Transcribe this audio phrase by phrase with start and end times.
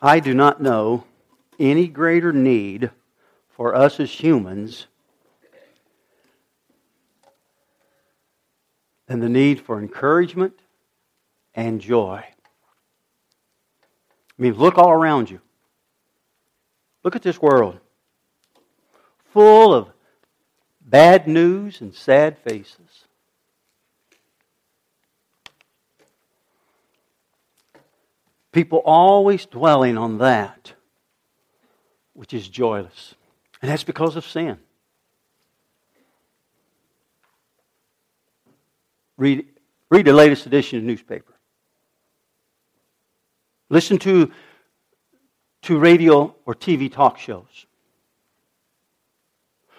[0.00, 1.04] I do not know
[1.58, 2.90] any greater need
[3.48, 4.86] for us as humans
[9.06, 10.54] than the need for encouragement
[11.54, 12.22] and joy.
[14.38, 15.40] I mean, look all around you.
[17.02, 17.78] Look at this world
[19.32, 19.88] full of
[20.80, 23.05] bad news and sad faces.
[28.56, 30.72] People always dwelling on that
[32.14, 33.14] which is joyless.
[33.60, 34.56] And that's because of sin.
[39.18, 39.44] Read,
[39.90, 41.34] read the latest edition of the newspaper.
[43.68, 44.32] Listen to,
[45.60, 47.66] to radio or TV talk shows.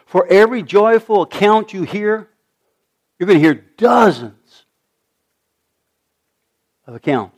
[0.05, 2.29] For every joyful account you hear,
[3.17, 4.65] you're going to hear dozens
[6.85, 7.36] of accounts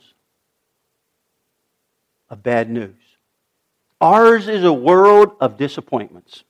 [2.30, 2.94] of bad news.
[4.00, 6.44] Ours is a world of disappointments.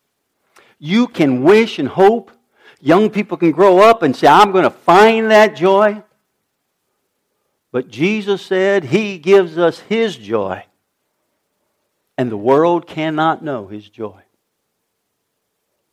[0.78, 2.31] You can wish and hope.
[2.81, 6.03] Young people can grow up and say, I'm going to find that joy.
[7.72, 10.64] But Jesus said He gives us His joy.
[12.17, 14.20] And the world cannot know His joy.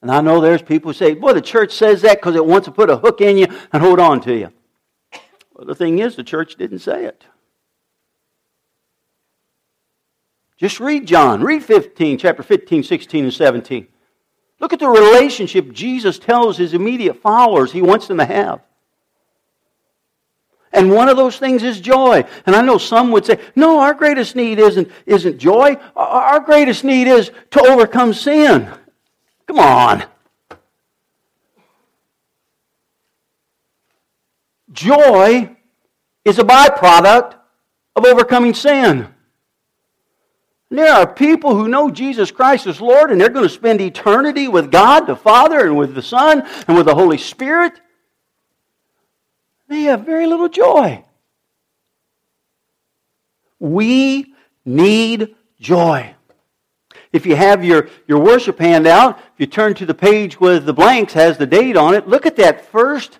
[0.02, 2.66] And I know there's people who say, boy, the church says that because it wants
[2.66, 4.54] to put a hook in you and hold on to you.
[5.54, 7.24] Well, the thing is, the church didn't say it.
[10.58, 11.44] Just read John.
[11.44, 13.88] Read 15, chapter 15, 16, and 17.
[14.60, 18.62] Look at the relationship Jesus tells his immediate followers he wants them to have.
[20.74, 22.26] And one of those things is joy.
[22.46, 25.78] And I know some would say, no, our greatest need isn't, isn't joy.
[25.96, 28.70] Our greatest need is to overcome sin.
[29.48, 30.04] Come on.
[34.72, 35.56] Joy
[36.26, 37.36] is a byproduct
[37.96, 39.08] of overcoming sin.
[40.70, 44.48] There are people who know Jesus Christ as Lord, and they're going to spend eternity
[44.48, 47.80] with God the Father and with the Son and with the Holy Spirit.
[49.70, 51.04] They have very little joy.
[53.60, 54.34] We
[54.66, 56.14] need joy.
[57.14, 60.74] If you have your, your worship handout, if you turn to the page with the
[60.74, 63.20] blanks, has the date on it, look at that first,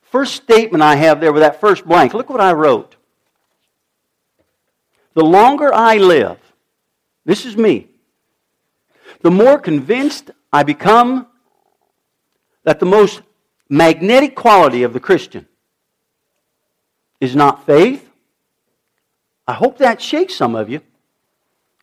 [0.00, 2.14] first statement I have there with that first blank.
[2.14, 2.96] Look what I wrote.
[5.12, 6.38] The longer I live,
[7.26, 7.88] this is me.
[9.20, 11.26] The more convinced I become
[12.62, 13.20] that the most
[13.68, 15.46] magnetic quality of the Christian
[17.20, 18.08] is not faith.
[19.46, 20.80] I hope that shakes some of you.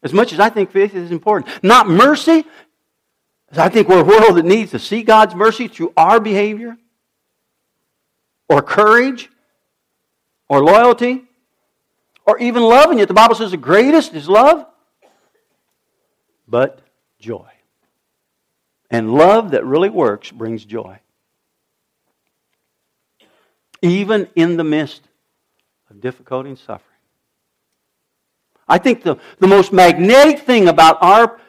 [0.01, 1.63] As much as I think faith is important.
[1.63, 2.45] Not mercy,
[3.51, 6.77] as I think we're a world that needs to see God's mercy through our behavior,
[8.47, 9.29] or courage,
[10.47, 11.23] or loyalty,
[12.25, 12.89] or even love.
[12.89, 14.65] And yet the Bible says the greatest is love
[16.53, 16.81] but
[17.17, 17.49] joy.
[18.91, 20.99] And love that really works brings joy.
[23.81, 25.01] Even in the midst
[25.89, 26.99] of difficulty and suffering.
[28.67, 31.41] I think the, the most magnetic thing about our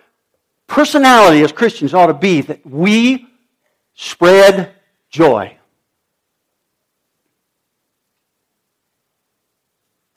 [0.69, 3.27] personality as Christians ought to be that we
[3.93, 4.73] spread
[5.11, 5.59] joy.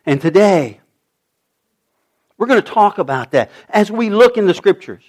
[0.06, 0.80] And today,
[2.38, 5.04] we're going to talk about that as we look in the scriptures.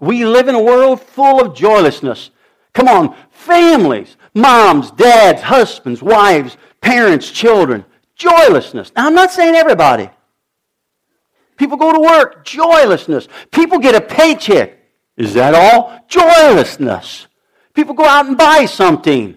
[0.00, 2.30] We live in a world full of joylessness.
[2.72, 7.84] Come on, families, moms, dads, husbands, wives, parents, children,
[8.16, 8.92] joylessness.
[8.96, 10.10] Now, I'm not saying everybody.
[11.56, 13.28] People go to work, joylessness.
[13.50, 14.78] People get a paycheck.
[15.16, 16.00] Is that all?
[16.08, 17.28] Joylessness.
[17.74, 19.36] People go out and buy something.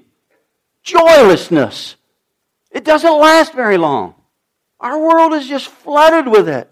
[0.82, 1.96] Joylessness.
[2.72, 4.16] It doesn't last very long.
[4.80, 6.70] Our world is just flooded with it.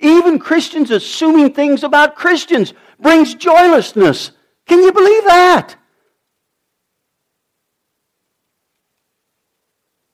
[0.00, 4.32] Even Christians assuming things about Christians brings joylessness.
[4.66, 5.76] Can you believe that?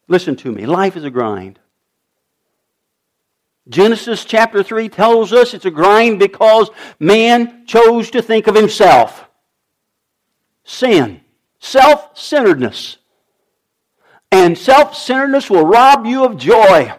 [0.09, 0.67] Listen to me.
[0.67, 1.59] Life is a grind.
[3.69, 9.29] Genesis chapter 3 tells us it's a grind because man chose to think of himself.
[10.65, 11.21] Sin,
[11.59, 12.99] self centeredness.
[14.31, 16.93] And self centeredness will rob you of joy.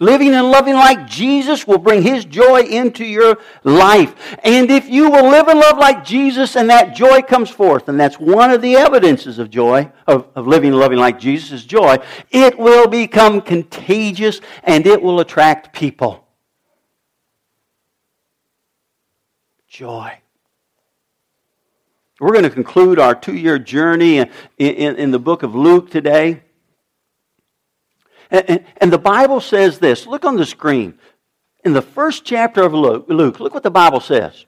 [0.00, 4.36] Living and loving like Jesus will bring His joy into your life.
[4.42, 7.98] And if you will live and love like Jesus and that joy comes forth, and
[7.98, 11.64] that's one of the evidences of joy, of, of living and loving like Jesus is
[11.64, 11.98] joy,
[12.30, 16.26] it will become contagious and it will attract people.
[19.68, 20.18] Joy.
[22.18, 25.90] We're going to conclude our two year journey in, in, in the book of Luke
[25.90, 26.42] today.
[28.34, 30.98] And, and, the Bible says this look on the screen.
[31.64, 34.46] in the first chapter of Luke, Luke, look what the Bible says.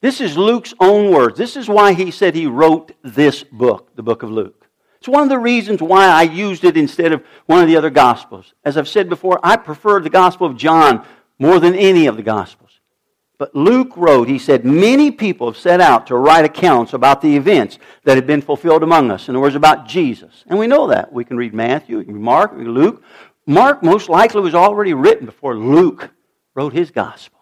[0.00, 1.36] This is Luke's own words.
[1.36, 4.68] This is why he said he wrote this book, the book of Luke.
[4.98, 7.90] It's one of the reasons why I used it instead of one of the other
[7.90, 8.54] Gospels.
[8.64, 11.04] As I've said before, I prefer the Gospel of John
[11.40, 12.61] more than any of the Gospels.
[13.42, 17.34] But Luke wrote, he said, many people have set out to write accounts about the
[17.34, 19.28] events that had been fulfilled among us.
[19.28, 20.44] In other words, about Jesus.
[20.46, 21.12] And we know that.
[21.12, 23.02] We can read Matthew, we can Mark, read Luke.
[23.44, 26.10] Mark most likely was already written before Luke
[26.54, 27.40] wrote his gospel.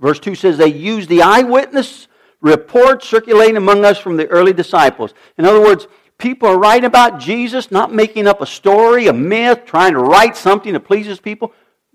[0.00, 2.08] Verse 2 says they used the eyewitness
[2.40, 5.14] reports circulating among us from the early disciples.
[5.38, 5.86] In other words,
[6.18, 10.36] people are writing about Jesus, not making up a story, a myth, trying to write
[10.36, 11.52] something that pleases people.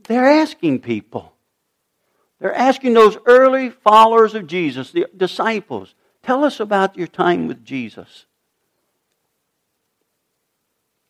[0.07, 1.33] They're asking people.
[2.39, 7.63] They're asking those early followers of Jesus, the disciples, tell us about your time with
[7.63, 8.25] Jesus.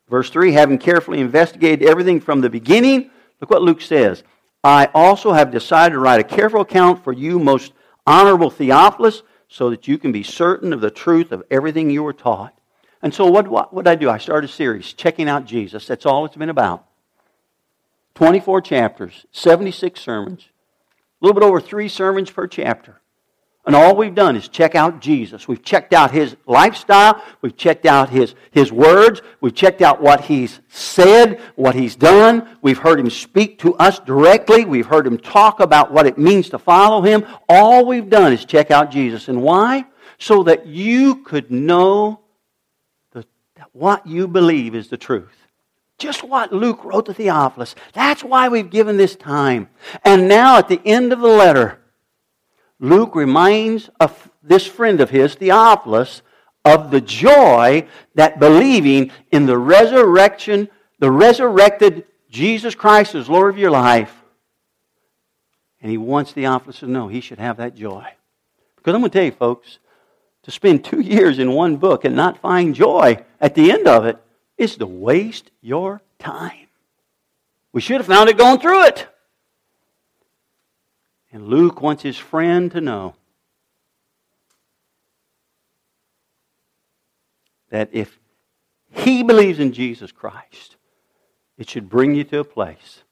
[0.07, 3.09] Verse 3 having carefully investigated everything from the beginning,
[3.41, 4.23] look what Luke says.
[4.63, 7.73] I also have decided to write a careful account for you, most
[8.05, 12.13] honorable Theophilus, so that you can be certain of the truth of everything you were
[12.13, 12.57] taught.
[13.01, 14.09] And so, what, what, what did I do?
[14.09, 15.85] I started a series, Checking Out Jesus.
[15.85, 16.87] That's all it's been about.
[18.15, 20.49] 24 chapters, 76 sermons,
[21.21, 23.01] a little bit over three sermons per chapter.
[23.65, 25.47] And all we've done is check out Jesus.
[25.47, 27.23] We've checked out his lifestyle.
[27.41, 29.23] We've checked out his, his words.
[29.41, 32.47] We've checked out what he's said, what he's done.
[32.61, 34.65] We've heard him speak to us directly.
[34.65, 37.25] We've heard him talk about what it means to follow him.
[37.49, 39.29] All we've done is check out Jesus.
[39.29, 39.85] And why?
[40.19, 42.19] So that you could know
[43.13, 43.25] the,
[43.55, 45.44] that what you believe is the truth.
[45.97, 47.75] Just what Luke wrote to Theophilus.
[47.93, 49.69] That's why we've given this time.
[50.03, 51.79] And now at the end of the letter,
[52.79, 56.21] Luke reminds of this friend of his, Theophilus,
[56.65, 60.67] of the joy that believing in the resurrection,
[60.99, 64.13] the resurrected Jesus Christ as Lord of your life.
[65.81, 68.05] And he wants Theophilus to know he should have that joy.
[68.75, 69.79] Because I'm going to tell you, folks,
[70.43, 74.05] to spend two years in one book and not find joy at the end of
[74.05, 74.21] it
[74.57, 76.67] is to waste your time.
[77.73, 79.07] We should have found it going through it.
[81.31, 83.15] And Luke wants his friend to know
[87.69, 88.17] that if
[88.91, 90.77] he believes in Jesus Christ,
[91.57, 93.03] it should bring you to a place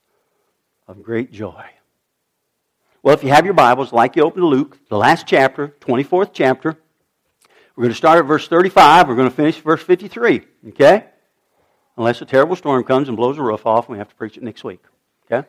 [0.87, 1.65] of great joy.
[3.01, 6.29] Well, if you have your Bibles, like you open to Luke, the last chapter, 24th
[6.31, 6.77] chapter,
[7.75, 9.09] we're going to start at verse 35.
[9.09, 10.43] We're going to finish verse 53.
[10.69, 11.07] Okay?
[11.97, 14.37] Unless a terrible storm comes and blows the roof off and we have to preach
[14.37, 14.83] it next week.
[15.31, 15.47] Okay?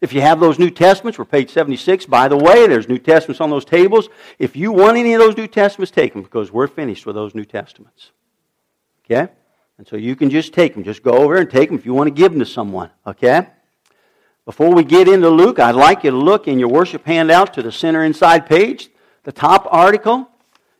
[0.00, 2.06] If you have those New Testaments, we're page 76.
[2.06, 4.08] By the way, there's New Testaments on those tables.
[4.38, 7.34] If you want any of those New Testaments, take them because we're finished with those
[7.34, 8.10] New Testaments.
[9.04, 9.30] Okay?
[9.78, 10.82] And so you can just take them.
[10.82, 12.90] Just go over and take them if you want to give them to someone.
[13.06, 13.46] Okay?
[14.44, 17.62] Before we get into Luke, I'd like you to look in your worship handout to
[17.62, 18.90] the center inside page,
[19.22, 20.28] the top article.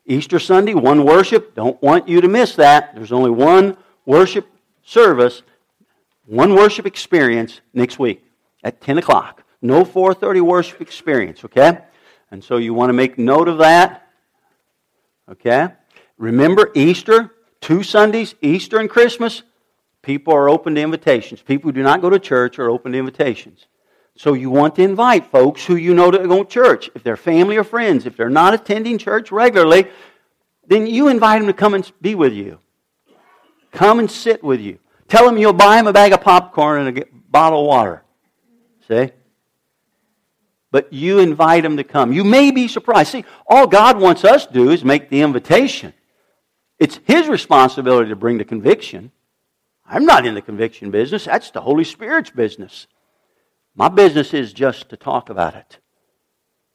[0.07, 1.55] Easter Sunday, one worship.
[1.55, 2.95] Don't want you to miss that.
[2.95, 4.47] There's only one worship
[4.83, 5.43] service,
[6.27, 8.25] one worship experience next week
[8.65, 9.45] at 10 o'clock.
[9.61, 11.79] No 4:30 worship experience, okay?
[12.31, 14.09] And so you want to make note of that.
[15.31, 15.69] Okay?
[16.19, 17.31] Remember Easter,
[17.61, 19.43] two Sundays, Easter and Christmas,
[20.03, 21.43] people are open to invitations.
[21.43, 23.67] People who do not go to church are open to invitations.
[24.17, 26.91] So you want to invite folks who you know to go to church.
[26.95, 29.87] If they're family or friends, if they're not attending church regularly,
[30.67, 32.59] then you invite them to come and be with you.
[33.73, 34.79] Come and sit with you.
[35.09, 38.03] Tell them you'll buy them a bag of popcorn and a bottle of water.
[38.89, 39.11] See?
[40.71, 42.13] But you invite them to come.
[42.13, 43.13] You may be surprised.
[43.13, 45.93] See, all God wants us to do is make the invitation.
[46.79, 49.13] It's His responsibility to bring the conviction.
[49.87, 51.25] I'm not in the conviction business.
[51.25, 52.87] That's the Holy Spirit's business.
[53.75, 55.79] My business is just to talk about it.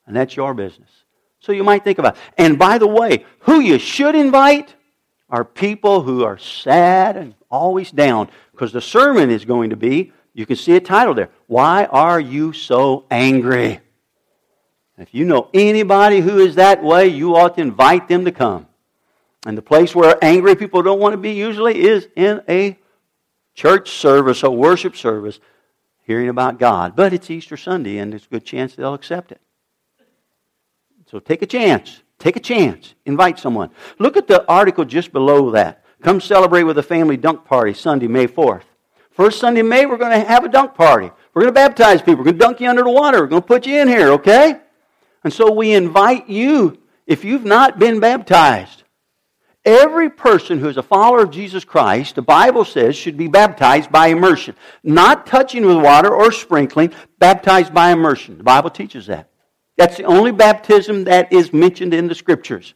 [0.06, 0.89] And that's your business.
[1.39, 2.22] So you might think about it.
[2.38, 4.74] And by the way, who you should invite
[5.30, 8.30] are people who are sad and always down.
[8.51, 11.30] Because the sermon is going to be, you can see a title there.
[11.48, 13.80] Why are you so angry?
[14.98, 18.68] If you know anybody who is that way, you ought to invite them to come.
[19.46, 22.77] And the place where angry people don't want to be usually is in a
[23.54, 25.39] church service, a worship service
[26.08, 26.96] hearing about God.
[26.96, 29.42] But it's Easter Sunday, and there's a good chance they'll accept it.
[31.06, 32.02] So take a chance.
[32.18, 32.96] Take a chance.
[33.06, 33.70] Invite someone.
[34.00, 35.84] Look at the article just below that.
[36.02, 38.64] Come celebrate with a family dunk party Sunday, May 4th.
[39.12, 41.12] First Sunday in May, we're going to have a dunk party.
[41.34, 42.18] We're going to baptize people.
[42.18, 43.22] We're going to dunk you under the water.
[43.22, 44.60] We're going to put you in here, okay?
[45.24, 48.84] And so we invite you, if you've not been baptized,
[49.67, 53.91] every person who is a follower of Jesus Christ, the Bible says, should be baptized
[53.91, 54.55] by immersion.
[54.81, 58.38] Not touching with water or sprinkling, baptized by immersion.
[58.38, 59.29] The Bible teaches that.
[59.75, 62.74] That's the only baptism that is mentioned in the Scriptures.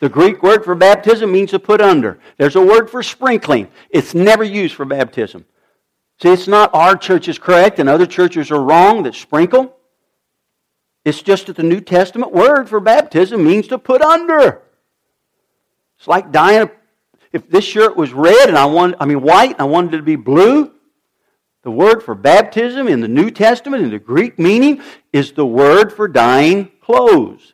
[0.00, 2.18] The Greek word for baptism means to put under.
[2.36, 3.68] There's a word for sprinkling.
[3.90, 5.44] It's never used for baptism.
[6.20, 9.76] See, it's not our church is correct and other churches are wrong that sprinkle.
[11.04, 14.62] It's just that the New Testament word for baptism means to put under.
[15.98, 16.70] It's like dyeing.
[17.32, 19.96] If this shirt was red and I want, I mean white, and I wanted it
[19.98, 20.72] to be blue,
[21.62, 24.80] the word for baptism in the New Testament, in the Greek meaning,
[25.12, 27.52] is the word for dyeing clothes.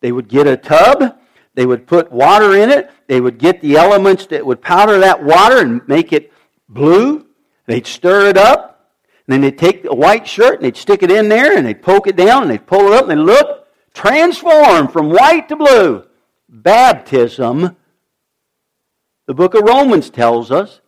[0.00, 1.18] They would get a tub,
[1.54, 5.22] they would put water in it, they would get the elements that would powder that
[5.22, 6.32] water and make it
[6.68, 7.26] blue.
[7.66, 8.90] They'd stir it up,
[9.26, 11.82] and then they'd take a white shirt and they'd stick it in there and they'd
[11.82, 15.56] poke it down and they'd pull it up and they'd look, transform from white to
[15.56, 16.04] blue.
[16.48, 17.76] Baptism,
[19.32, 20.82] the book of Romans tells us,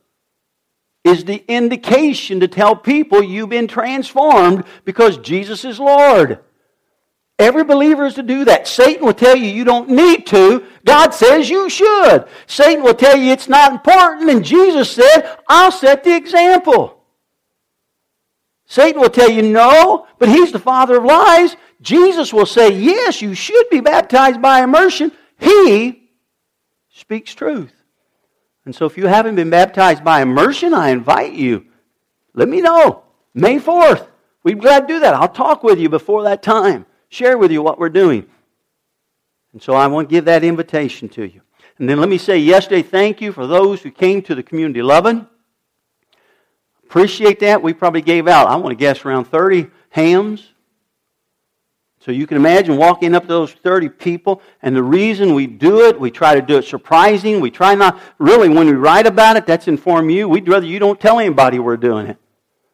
[1.03, 6.41] is the indication to tell people you've been transformed because Jesus is Lord.
[7.39, 8.69] Every believer is to do that.
[8.69, 10.63] Satan will tell you you don't need to.
[10.85, 12.27] God says you should.
[12.47, 17.03] Satan will tell you it's not important, and Jesus said, I'll set the example.
[18.67, 21.57] Satan will tell you no, but he's the father of lies.
[21.81, 25.13] Jesus will say, yes, you should be baptized by immersion.
[25.41, 26.11] He
[26.91, 27.73] speaks truth.
[28.65, 31.67] And so if you haven't been baptized by immersion, I invite you.
[32.35, 33.05] Let me know.
[33.35, 34.09] May 4th.
[34.43, 35.15] We'd be glad to do that.
[35.15, 36.87] I'll talk with you before that time.
[37.09, 38.27] Share with you what we're doing.
[39.53, 41.41] And so I want to give that invitation to you.
[41.79, 44.83] And then let me say yesterday, thank you for those who came to the community
[44.83, 45.27] loving.
[46.85, 47.63] Appreciate that.
[47.63, 50.54] We probably gave out, I want to guess, around 30 hams.
[52.05, 55.87] So you can imagine walking up to those 30 people, and the reason we do
[55.87, 57.41] it, we try to do it surprising.
[57.41, 60.29] We try not, really, when we write about it, that's inform you.
[60.29, 62.19] We'd rather you don't tell anybody we're doing it.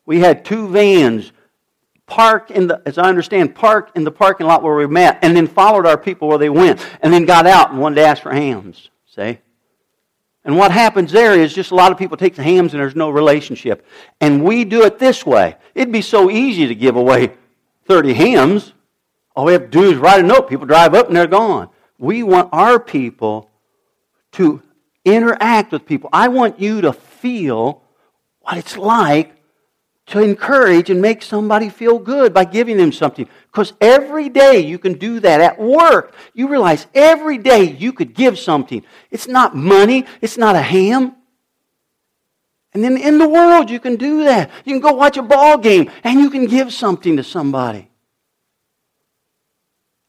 [0.05, 1.31] We had two vans
[2.07, 5.37] park in the, as I understand, park in the parking lot where we met, and
[5.37, 8.25] then followed our people where they went, and then got out and wanted to ask
[8.25, 8.91] for hams.
[9.15, 9.39] See?
[10.45, 12.97] And what happens there is just a lot of people take the hams and there's
[12.97, 13.87] no relationship.
[14.21, 15.55] And we do it this way.
[15.77, 17.35] It'd be so easy to give away
[17.87, 18.73] 30 hams
[19.35, 20.49] all we have to do is write a note.
[20.49, 21.69] People drive up and they're gone.
[21.99, 23.51] We want our people
[24.33, 24.63] to
[25.05, 26.11] interact with people.
[26.13, 27.83] I want you to feel
[28.41, 29.35] what it's like
[30.07, 33.29] to encourage and make somebody feel good by giving them something.
[33.47, 35.41] Because every day you can do that.
[35.41, 38.85] At work, you realize every day you could give something.
[39.11, 41.15] It's not money, it's not a ham.
[42.73, 44.51] And then in the world, you can do that.
[44.65, 47.90] You can go watch a ball game and you can give something to somebody.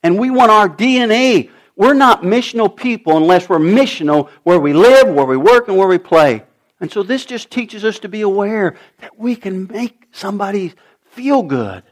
[0.04, 1.50] And we want our DNA.
[1.76, 5.88] We're not missional people unless we're missional where we live, where we work, and where
[5.88, 6.44] we play.
[6.80, 10.74] And so this just teaches us to be aware that we can make somebody
[11.12, 11.84] feel good.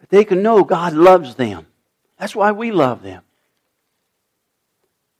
[0.00, 1.66] That they can know God loves them.
[2.18, 3.22] That's why we love them.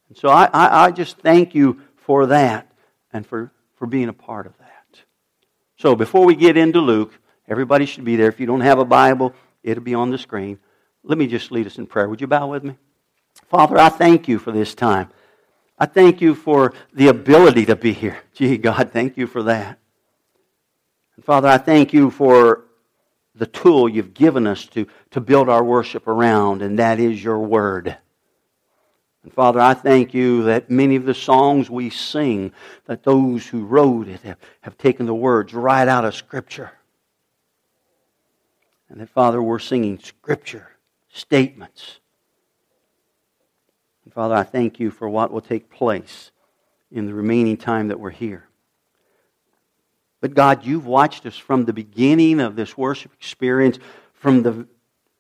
[0.08, 2.70] And so I, I, I just thank you for that
[3.12, 5.00] and for, for being a part of that.
[5.78, 8.28] So before we get into Luke, everybody should be there.
[8.28, 10.58] If you don't have a Bible, it'll be on the screen.
[11.04, 12.08] Let me just lead us in prayer.
[12.08, 12.76] Would you bow with me?
[13.48, 15.08] Father, I thank you for this time.
[15.78, 18.18] I thank you for the ability to be here.
[18.34, 19.78] Gee, God, thank you for that.
[21.16, 22.64] And Father, I thank you for
[23.34, 27.38] the tool you've given us to, to build our worship around, and that is your
[27.40, 27.96] word.
[29.24, 32.52] And Father, I thank you that many of the songs we sing,
[32.86, 36.72] that those who wrote it have, have taken the words right out of Scripture.
[38.88, 40.71] And that, Father, we're singing Scripture
[41.12, 42.00] statements.
[44.04, 46.32] And Father, I thank you for what will take place
[46.90, 48.48] in the remaining time that we're here.
[50.20, 53.78] But God, you've watched us from the beginning of this worship experience,
[54.14, 54.66] from the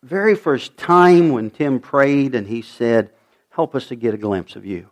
[0.02, 3.10] very first time when Tim prayed and he said,
[3.50, 4.88] Help us to get a glimpse of you.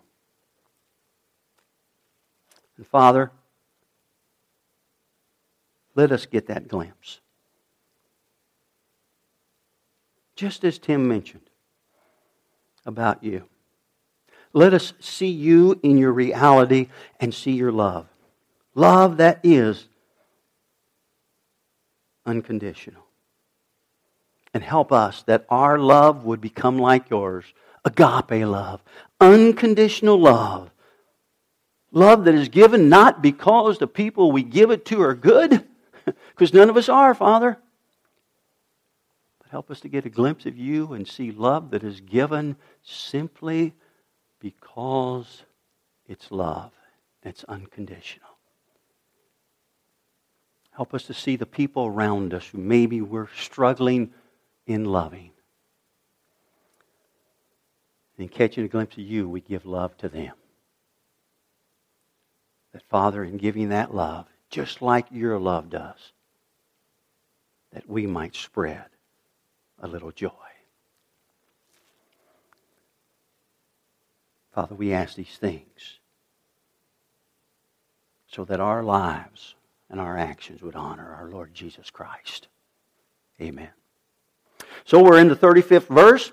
[2.77, 3.31] And Father,
[5.95, 7.21] let us get that glimpse.
[10.41, 11.51] Just as Tim mentioned
[12.87, 13.45] about you.
[14.55, 16.89] Let us see you in your reality
[17.21, 18.07] and see your love.
[18.75, 19.87] Love that is
[22.25, 23.05] unconditional.
[24.55, 27.45] And help us that our love would become like yours
[27.85, 28.81] agape love,
[29.21, 30.71] unconditional love.
[31.93, 35.67] Love that is given not because the people we give it to are good,
[36.31, 37.59] because none of us are, Father
[39.51, 43.75] Help us to get a glimpse of you and see love that is given simply
[44.39, 45.43] because
[46.07, 46.73] It's love.
[47.23, 48.29] It's unconditional.
[50.73, 54.13] Help us to see the people around us who maybe we're struggling
[54.67, 55.31] in loving.
[58.19, 60.35] And catching a glimpse of you, we give love to them.
[62.73, 66.13] That, Father, in giving that love, just like your love does,
[67.73, 68.87] that we might spread
[69.81, 70.31] a little joy.
[74.53, 76.01] Father, we ask these things
[78.27, 79.55] so that our lives
[79.89, 82.49] and our actions would honor our Lord Jesus Christ.
[83.41, 83.71] Amen.
[84.85, 86.33] So we're in the 35th verse.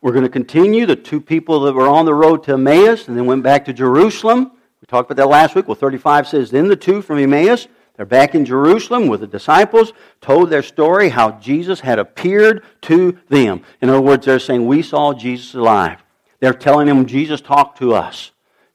[0.00, 0.86] We're going to continue.
[0.86, 3.72] The two people that were on the road to Emmaus and then went back to
[3.72, 4.52] Jerusalem.
[4.80, 5.66] We talked about that last week.
[5.66, 7.66] Well, 35 says, Then the two from Emmaus,
[7.98, 13.18] they're back in Jerusalem with the disciples, told their story how Jesus had appeared to
[13.28, 13.62] them.
[13.82, 15.98] In other words, they're saying, We saw Jesus alive.
[16.38, 18.30] They're telling them Jesus talked to us.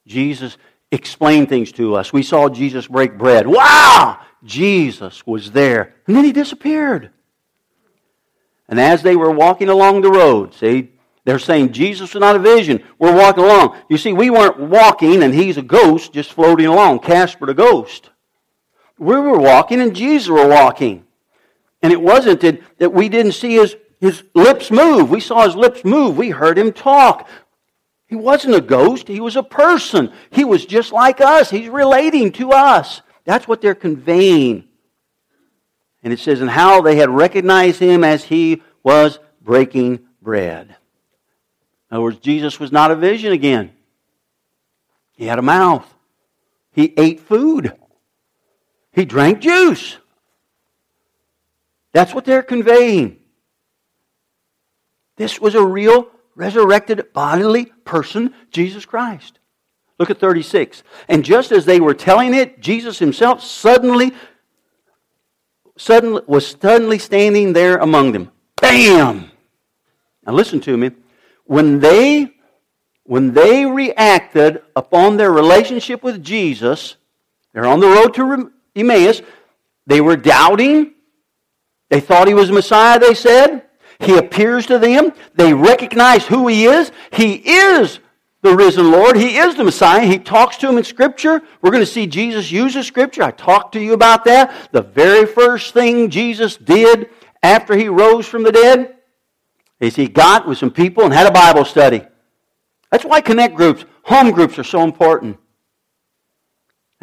[0.06, 0.58] Jesus
[0.92, 2.12] explained things to us.
[2.12, 3.48] We saw Jesus break bread.
[3.48, 4.20] Wow!
[4.44, 5.96] Jesus was there.
[6.06, 7.12] And then he disappeared.
[8.68, 10.92] And as they were walking along the road, see,
[11.24, 12.84] they're saying Jesus was not a vision.
[13.00, 13.78] We're walking along.
[13.88, 17.00] You see, we weren't walking and he's a ghost just floating along.
[17.00, 18.10] Casper the ghost.
[18.98, 21.06] We were walking and Jesus were walking.
[21.82, 25.10] And it wasn't that, that we didn't see his, his lips move.
[25.10, 26.18] We saw his lips move.
[26.18, 27.28] We heard him talk.
[28.08, 30.12] He wasn't a ghost, he was a person.
[30.30, 31.50] He was just like us.
[31.50, 33.02] He's relating to us.
[33.26, 34.66] That's what they're conveying.
[36.04, 40.76] And it says, and how they had recognized him as he was breaking bread.
[41.90, 43.72] In other words, Jesus was not a vision again.
[45.14, 45.92] He had a mouth.
[46.72, 47.74] He ate food.
[48.94, 49.98] He drank juice.
[51.94, 53.18] That's what they're conveying.
[55.16, 59.40] This was a real resurrected bodily person, Jesus Christ.
[60.00, 60.84] Look at 36.
[61.08, 64.12] And just as they were telling it, Jesus himself suddenly,
[65.78, 68.32] suddenly was suddenly standing there among them.
[68.60, 69.32] Bam!
[70.26, 70.92] Now listen to me.
[71.46, 72.32] When they
[73.06, 76.96] when they reacted upon their relationship with Jesus,
[77.52, 79.22] they're on the road to Emmaus,
[79.86, 80.94] they were doubting.
[81.90, 83.64] They thought he was Messiah, they said.
[84.00, 85.14] He appears to them.
[85.36, 86.92] They recognize who He is.
[87.12, 88.00] He is
[88.42, 89.16] the risen Lord.
[89.16, 90.06] He is the Messiah.
[90.06, 91.42] He talks to them in Scripture.
[91.62, 93.24] We're going to see Jesus use the Scripture.
[93.24, 94.70] I talked to you about that.
[94.72, 97.10] The very first thing Jesus did
[97.42, 98.98] after He rose from the dead
[99.80, 102.02] is He got with some people and had a Bible study.
[102.92, 105.38] That's why connect groups, home groups are so important.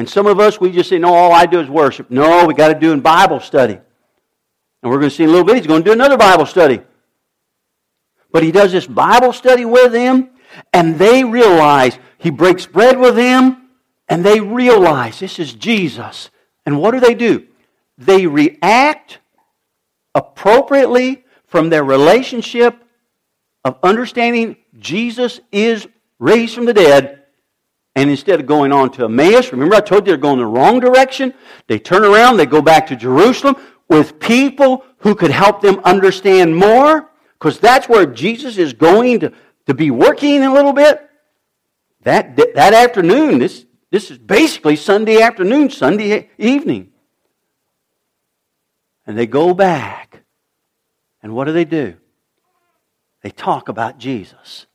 [0.01, 2.11] And some of us, we just say, no, all I do is worship.
[2.11, 3.75] No, we got to do in Bible study.
[3.75, 6.47] And we're going to see in a little bit, he's going to do another Bible
[6.47, 6.81] study.
[8.33, 10.31] But he does this Bible study with them,
[10.73, 13.69] and they realize he breaks bread with them,
[14.09, 16.31] and they realize this is Jesus.
[16.65, 17.49] And what do they do?
[17.99, 19.19] They react
[20.15, 22.83] appropriately from their relationship
[23.67, 25.87] of understanding Jesus is
[26.19, 27.20] raised from the dead.
[27.97, 30.79] And instead of going on to Emmaus, remember I told you they're going the wrong
[30.79, 31.35] direction.
[31.67, 33.57] They turn around, they go back to Jerusalem
[33.89, 39.33] with people who could help them understand more, because that's where Jesus is going to,
[39.67, 41.09] to be working a little bit.
[42.03, 46.93] That, that afternoon, this, this is basically Sunday afternoon, Sunday evening.
[49.07, 50.23] And they go back.
[51.23, 51.97] And what do they do?
[53.23, 54.67] They talk about Jesus.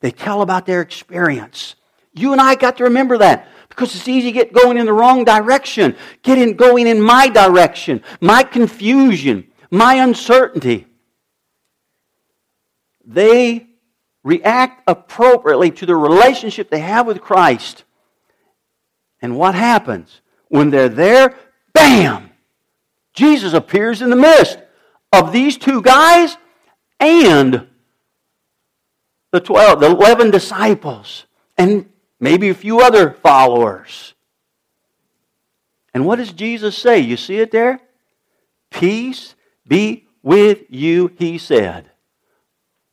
[0.00, 1.76] They tell about their experience.
[2.14, 3.48] You and I got to remember that.
[3.68, 7.28] Because it's easy to get going in the wrong direction, get in going in my
[7.28, 10.86] direction, my confusion, my uncertainty.
[13.04, 13.66] They
[14.22, 17.84] react appropriately to the relationship they have with Christ.
[19.20, 20.20] And what happens?
[20.48, 21.36] When they're there,
[21.72, 22.30] bam!
[23.12, 24.58] Jesus appears in the midst
[25.12, 26.36] of these two guys
[27.00, 27.66] and
[29.32, 31.26] the 12, the 11 disciples.
[31.56, 31.88] And
[32.20, 34.14] maybe a few other followers.
[35.92, 36.98] And what does Jesus say?
[36.98, 37.80] You see it there?
[38.70, 39.34] Peace
[39.66, 41.90] be with you, he said.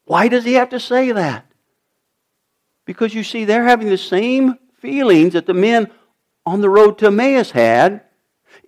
[0.06, 1.46] Why does he have to say that?
[2.86, 5.90] Because you see, they're having the same feelings that the men
[6.46, 8.02] on the road to Emmaus had.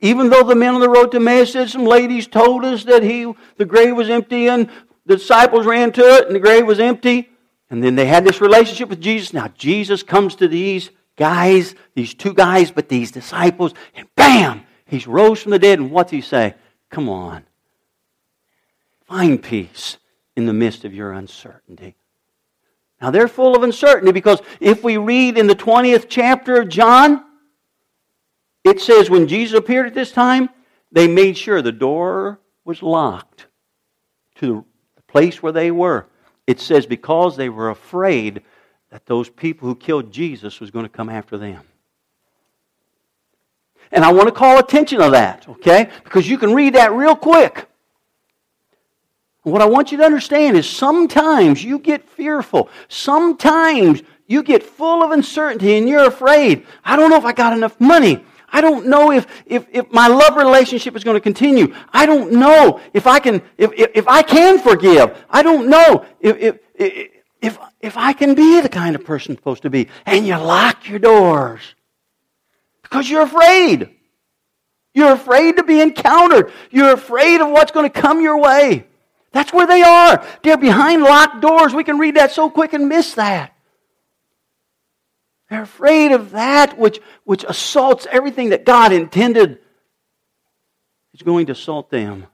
[0.02, 3.04] Even though the men on the road to Emmaus said some ladies told us that
[3.04, 4.70] he, the grave was empty and
[5.06, 7.30] the disciples ran to it and the grave was empty.
[7.70, 9.34] And then they had this relationship with Jesus.
[9.34, 15.08] Now Jesus comes to these guys, these two guys, but these disciples, and bam, he's
[15.08, 15.80] rose from the dead.
[15.80, 16.56] And what's he say?
[16.90, 17.44] Come on.
[19.06, 19.98] Find peace
[20.36, 21.96] in the midst of your uncertainty.
[23.02, 27.24] Now they're full of uncertainty because if we read in the 20th chapter of John,
[28.64, 30.50] it says when Jesus appeared at this time,
[30.92, 33.48] they made sure the door was locked
[34.36, 36.08] to the place where they were.
[36.46, 38.42] It says because they were afraid
[38.90, 41.62] that those people who killed Jesus was going to come after them.
[43.92, 45.90] And I want to call attention to that, okay?
[46.04, 47.68] Because you can read that real quick.
[49.44, 52.70] What I want you to understand is sometimes you get fearful.
[52.88, 56.66] Sometimes you get full of uncertainty and you're afraid.
[56.84, 58.24] I don't know if I got enough money.
[58.54, 61.74] I don't know if, if, if my love relationship is going to continue.
[61.92, 65.18] I don't know if I can, if, if, if I can forgive.
[65.28, 67.10] I don't know if, if, if,
[67.42, 69.90] if, if I can be the kind of person I'm supposed to be.
[70.06, 71.62] And you lock your doors
[72.84, 73.90] because you're afraid.
[74.94, 76.52] You're afraid to be encountered.
[76.70, 78.86] You're afraid of what's going to come your way.
[79.32, 80.24] That's where they are.
[80.44, 81.74] They're behind locked doors.
[81.74, 83.53] We can read that so quick and miss that.
[85.54, 89.60] They're afraid of that which, which assaults everything that God intended
[91.14, 92.26] is going to assault them.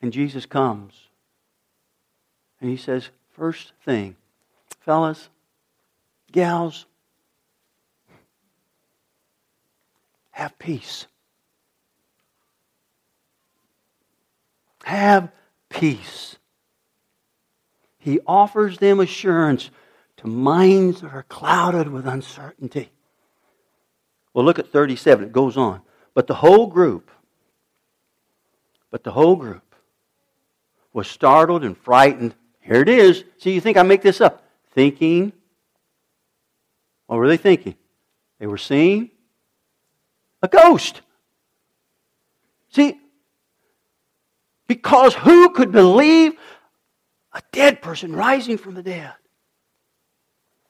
[0.00, 0.94] And Jesus comes.
[2.60, 4.14] And he says, first thing,
[4.82, 5.28] fellas,
[6.30, 6.86] gals,
[10.30, 11.08] have peace.
[14.84, 15.32] Have
[15.70, 16.36] peace.
[17.98, 19.70] He offers them assurance
[20.20, 22.90] to minds that are clouded with uncertainty.
[24.34, 25.26] Well, look at 37.
[25.26, 25.80] It goes on.
[26.14, 27.10] But the whole group,
[28.90, 29.74] but the whole group
[30.92, 32.34] was startled and frightened.
[32.60, 33.24] Here it is.
[33.38, 34.44] See, you think I make this up.
[34.72, 35.32] Thinking.
[37.06, 37.76] What were they thinking?
[38.38, 39.10] They were seeing
[40.42, 41.00] a ghost.
[42.70, 43.00] See,
[44.66, 46.34] because who could believe
[47.32, 49.14] a dead person rising from the dead?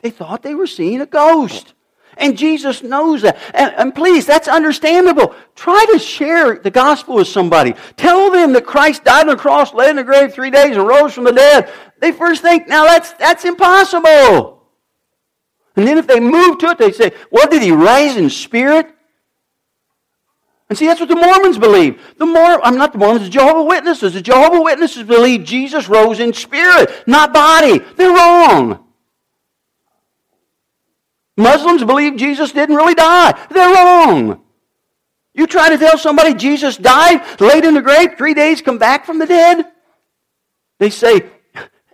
[0.03, 1.75] They thought they were seeing a ghost.
[2.17, 3.39] And Jesus knows that.
[3.55, 5.35] And, and, please, that's understandable.
[5.55, 7.75] Try to share the gospel with somebody.
[7.97, 10.87] Tell them that Christ died on the cross, lay in the grave three days, and
[10.87, 11.73] rose from the dead.
[11.99, 14.63] They first think, now that's, that's impossible.
[15.77, 18.87] And then if they move to it, they say, well, did he rise in spirit?
[20.69, 22.01] And see, that's what the Mormons believe.
[22.19, 24.15] The Mor- I'm not the Mormons, the Jehovah Witnesses.
[24.15, 27.79] The Jehovah Witnesses believe Jesus rose in spirit, not body.
[27.97, 28.90] They're wrong.
[31.37, 33.33] Muslims believe Jesus didn't really die.
[33.51, 34.43] They're wrong.
[35.33, 39.07] You try to tell somebody Jesus died, laid in the grave, three days, come back
[39.07, 39.65] from the dead?
[40.79, 41.25] They say,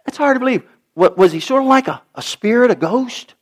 [0.06, 0.62] it's hard to believe.
[0.94, 3.34] What, was he sort of like a, a spirit, a ghost?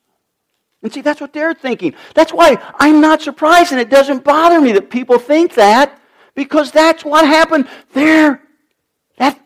[0.83, 1.95] And see, that's what they're thinking.
[2.15, 5.99] That's why I'm not surprised, and it doesn't bother me that people think that,
[6.35, 8.43] because that's what happened there.
[9.17, 9.41] That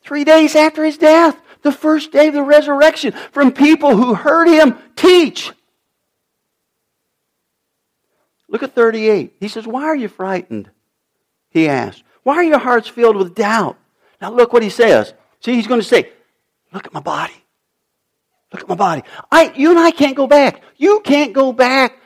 [0.00, 4.48] three days after his death, the first day of the resurrection, from people who heard
[4.48, 5.52] him teach.
[8.52, 9.34] Look at 38.
[9.40, 10.70] He says, Why are you frightened?
[11.48, 12.04] He asked.
[12.22, 13.78] Why are your hearts filled with doubt?
[14.20, 15.14] Now look what he says.
[15.40, 16.12] See, he's going to say,
[16.70, 17.32] Look at my body.
[18.52, 19.02] Look at my body.
[19.30, 20.62] I, you and I can't go back.
[20.76, 21.98] You can't go back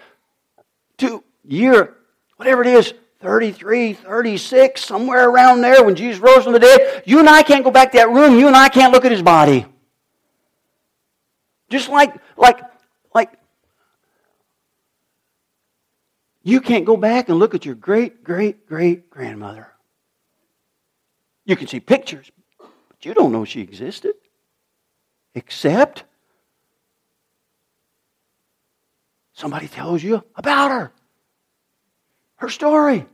[0.99, 1.97] to year,
[2.37, 7.03] whatever it is, 33, 36, somewhere around there when Jesus rose from the dead.
[7.07, 8.39] You and I can't go back to that room.
[8.39, 9.67] You and I can't look at his body.
[11.69, 12.61] Just like, like
[16.47, 19.67] You can't go back and look at your great, great, great grandmother.
[21.45, 22.31] You can see pictures,
[22.61, 24.15] but you don't know she existed.
[25.35, 26.05] Except
[29.33, 30.93] somebody tells you about her,
[32.37, 33.07] her story.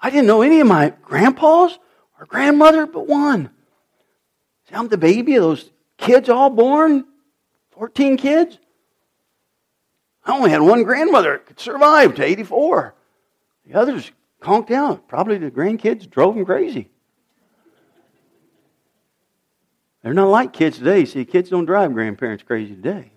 [0.00, 1.76] I didn't know any of my grandpas
[2.20, 3.50] or grandmother but one.
[4.68, 7.04] See, I'm the baby of those kids all born,
[7.72, 8.58] 14 kids.
[10.30, 12.94] I only had one grandmother that could survive to 84.
[13.66, 15.08] The others conked out.
[15.08, 16.88] Probably the grandkids drove them crazy.
[20.02, 21.04] They're not like kids today.
[21.04, 23.12] See, kids don't drive grandparents crazy today.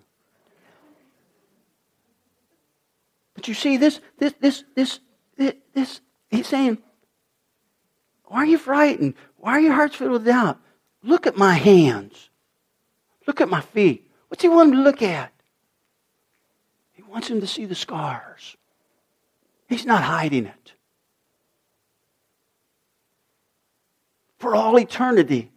[3.34, 5.00] But you see, this, this, this, this,
[5.36, 6.00] this, this
[6.30, 6.78] he's saying,
[8.24, 9.14] why are you frightened?
[9.36, 10.58] Why are your hearts filled with doubt?
[11.02, 12.30] Look at my hands.
[13.26, 14.10] Look at my feet.
[14.28, 15.33] What's he want to look at?
[17.14, 18.56] Wants him to see the scars.
[19.68, 20.72] He's not hiding it.
[24.38, 25.52] For all eternity,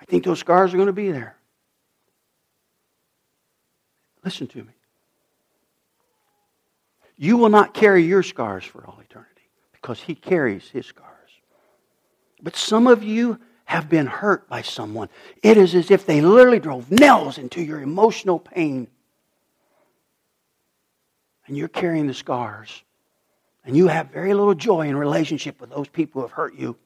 [0.00, 1.36] I think those scars are going to be there.
[4.24, 4.72] Listen to me.
[7.16, 11.30] You will not carry your scars for all eternity because He carries His scars.
[12.40, 15.08] But some of you have been hurt by someone.
[15.42, 18.86] It is as if they literally drove nails into your emotional pain.
[21.48, 22.82] And you're carrying the scars.
[23.64, 26.76] And you have very little joy in relationship with those people who have hurt you.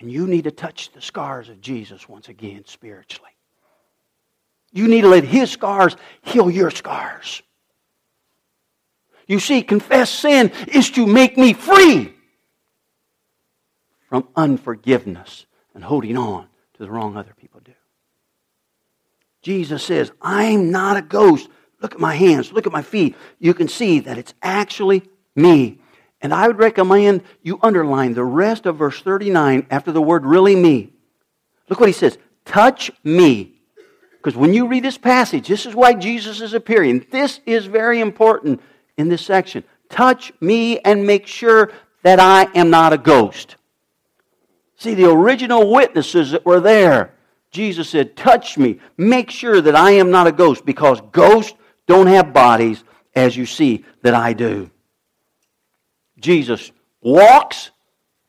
[0.00, 3.30] And you need to touch the scars of Jesus once again spiritually.
[4.72, 7.42] You need to let His scars heal your scars.
[9.26, 12.14] You see, confess sin is to make me free
[14.08, 17.72] from unforgiveness and holding on to the wrong other people do.
[19.42, 21.48] Jesus says, I'm not a ghost.
[21.80, 23.16] Look at my hands, look at my feet.
[23.38, 25.78] You can see that it's actually me.
[26.20, 30.56] And I would recommend you underline the rest of verse 39 after the word really
[30.56, 30.92] me.
[31.68, 33.54] Look what he says touch me.
[34.16, 37.06] Because when you read this passage, this is why Jesus is appearing.
[37.10, 38.60] This is very important
[38.96, 39.62] in this section.
[39.88, 41.70] Touch me and make sure
[42.02, 43.56] that I am not a ghost.
[44.76, 47.14] See, the original witnesses that were there,
[47.50, 48.80] Jesus said, Touch me.
[48.96, 51.57] Make sure that I am not a ghost because ghosts
[51.88, 52.84] don't have bodies
[53.16, 54.70] as you see that I do.
[56.20, 56.70] Jesus
[57.00, 57.70] walks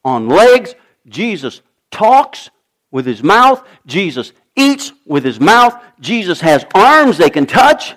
[0.03, 0.73] on legs.
[1.07, 2.49] Jesus talks
[2.89, 3.63] with his mouth.
[3.85, 5.79] Jesus eats with his mouth.
[5.99, 7.95] Jesus has arms they can touch.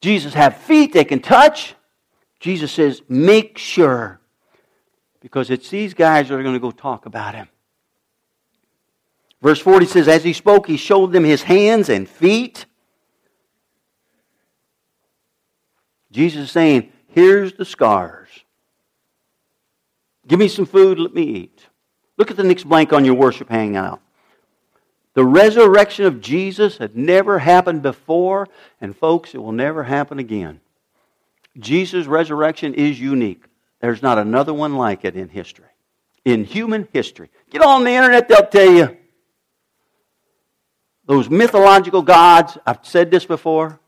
[0.00, 1.74] Jesus have feet they can touch.
[2.38, 4.20] Jesus says, make sure.
[5.20, 7.48] Because it's these guys that are going to go talk about him.
[9.42, 12.66] Verse 40 says, As he spoke, he showed them his hands and feet.
[16.10, 18.28] Jesus is saying, Here's the scars.
[20.26, 21.66] Give me some food, let me eat.
[22.16, 24.00] Look at the next blank on your worship hangout.
[25.14, 28.46] The resurrection of Jesus had never happened before,
[28.80, 30.60] and folks, it will never happen again.
[31.58, 33.44] Jesus' resurrection is unique.
[33.80, 35.66] There's not another one like it in history,
[36.24, 37.28] in human history.
[37.50, 38.96] Get on the internet, they'll tell you.
[41.06, 43.80] Those mythological gods, I've said this before,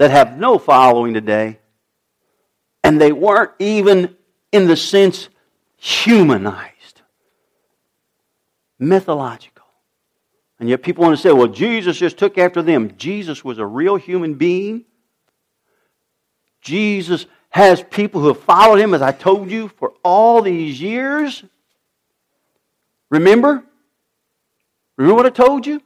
[0.00, 1.58] that have no following today,
[2.82, 4.16] and they weren't even
[4.50, 5.28] in the sense
[5.76, 7.02] humanized,
[8.78, 9.66] mythological.
[10.58, 12.96] And yet people want to say, well, Jesus just took after them.
[12.96, 14.86] Jesus was a real human being.
[16.62, 21.44] Jesus has people who have followed him, as I told you, for all these years.
[23.10, 23.62] Remember?
[24.96, 25.82] Remember what I told you?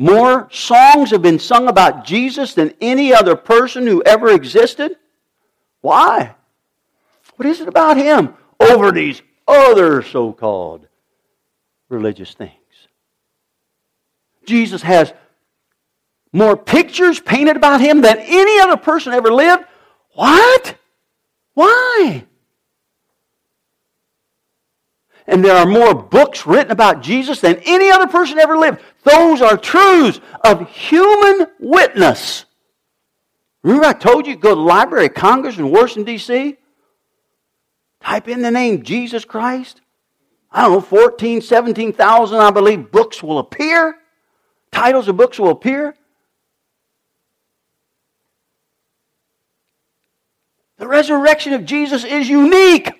[0.00, 4.96] More songs have been sung about Jesus than any other person who ever existed.
[5.80, 6.36] Why?
[7.34, 10.86] What is it about him over these other so called
[11.88, 12.52] religious things?
[14.46, 15.12] Jesus has
[16.32, 19.64] more pictures painted about him than any other person ever lived.
[20.12, 20.76] What?
[21.54, 22.24] Why?
[25.28, 28.80] And there are more books written about Jesus than any other person ever lived.
[29.04, 32.46] Those are truths of human witness.
[33.62, 36.56] Remember, I told you go to the Library of Congress in Washington, D.C.?
[38.00, 39.82] Type in the name Jesus Christ.
[40.50, 43.96] I don't know, 14, 17,000, I believe, books will appear.
[44.72, 45.94] Titles of books will appear.
[50.78, 52.97] The resurrection of Jesus is unique.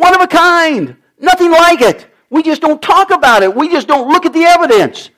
[0.00, 0.96] One of a kind.
[1.18, 2.06] Nothing like it.
[2.30, 3.54] We just don't talk about it.
[3.54, 5.10] We just don't look at the evidence.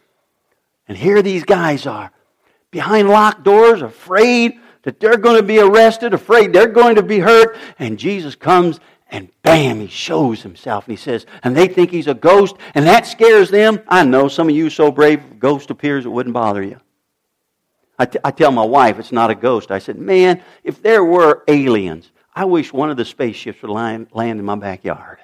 [0.89, 2.11] And here these guys are,
[2.73, 7.21] behind locked doors, afraid that they're going to be arrested, afraid they're going to be
[7.21, 7.57] hurt.
[7.79, 10.87] And Jesus comes and bam, he shows himself.
[10.89, 13.81] And he says, and they think he's a ghost, and that scares them.
[13.87, 16.81] I know some of you so brave, ghost appears, it wouldn't bother you.
[17.99, 19.71] I, t- I tell my wife it's not a ghost.
[19.71, 24.09] I said, man, if there were aliens, I wish one of the spaceships would land,
[24.15, 25.19] in my backyard.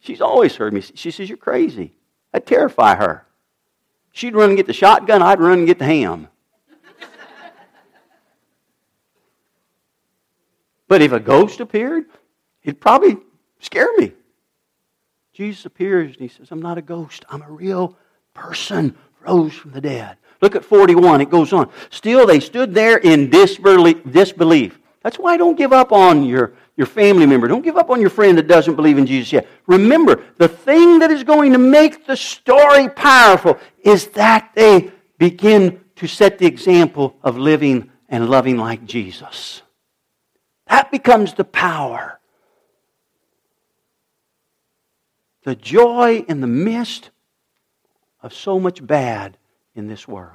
[0.00, 0.80] She's always heard me.
[0.80, 1.92] She says, You're crazy.
[2.32, 3.26] I'd terrify her.
[4.12, 6.28] She'd run and get the shotgun, I'd run and get the ham.
[10.88, 12.06] but if a ghost appeared,
[12.62, 13.18] it'd probably
[13.60, 14.12] scare me.
[15.32, 17.96] Jesus appears and he says, I'm not a ghost, I'm a real
[18.34, 20.16] person, rose from the dead.
[20.40, 21.70] Look at 41, it goes on.
[21.90, 24.78] Still, they stood there in disbelief.
[25.02, 27.48] That's why don't give up on your, your family member.
[27.48, 29.46] Don't give up on your friend that doesn't believe in Jesus yet.
[29.66, 35.80] Remember, the thing that is going to make the story powerful is that they begin
[35.96, 39.62] to set the example of living and loving like Jesus.
[40.66, 42.20] That becomes the power.
[45.44, 47.10] The joy in the midst
[48.20, 49.38] of so much bad
[49.74, 50.34] in this world.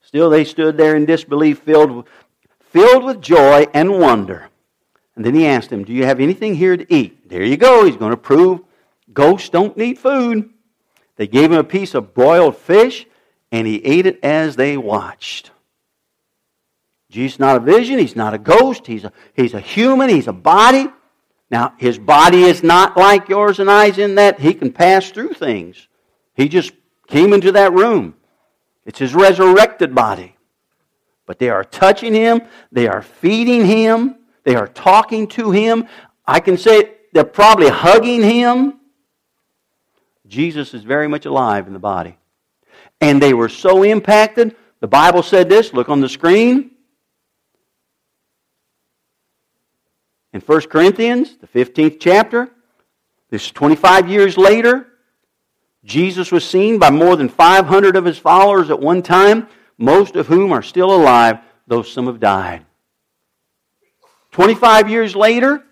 [0.00, 2.08] Still, they stood there in disbelief, filled
[2.74, 4.48] filled with joy and wonder.
[5.14, 7.28] And then he asked him, Do you have anything here to eat?
[7.28, 7.84] There you go.
[7.84, 8.62] He's going to prove
[9.12, 10.50] ghosts don't need food.
[11.14, 13.06] They gave him a piece of broiled fish,
[13.52, 15.52] and he ate it as they watched.
[17.10, 20.32] Jesus not a vision, he's not a ghost, he's a, he's a human, he's a
[20.32, 20.88] body.
[21.48, 25.34] Now, his body is not like yours and I's in that he can pass through
[25.34, 25.86] things.
[26.34, 26.72] He just
[27.06, 28.14] came into that room.
[28.84, 30.34] It's his resurrected body.
[31.26, 35.86] But they are touching him, they are feeding him, they are talking to him.
[36.26, 38.80] I can say they're probably hugging him.
[40.26, 42.18] Jesus is very much alive in the body.
[43.00, 44.56] And they were so impacted.
[44.80, 46.74] The Bible said this, look on the screen.
[50.34, 52.50] in 1 Corinthians, the 15th chapter.
[53.30, 54.88] This is 25 years later.
[55.84, 60.26] Jesus was seen by more than 500 of his followers at one time, most of
[60.26, 62.64] whom are still alive, though some have died.
[64.32, 65.62] 25 years later,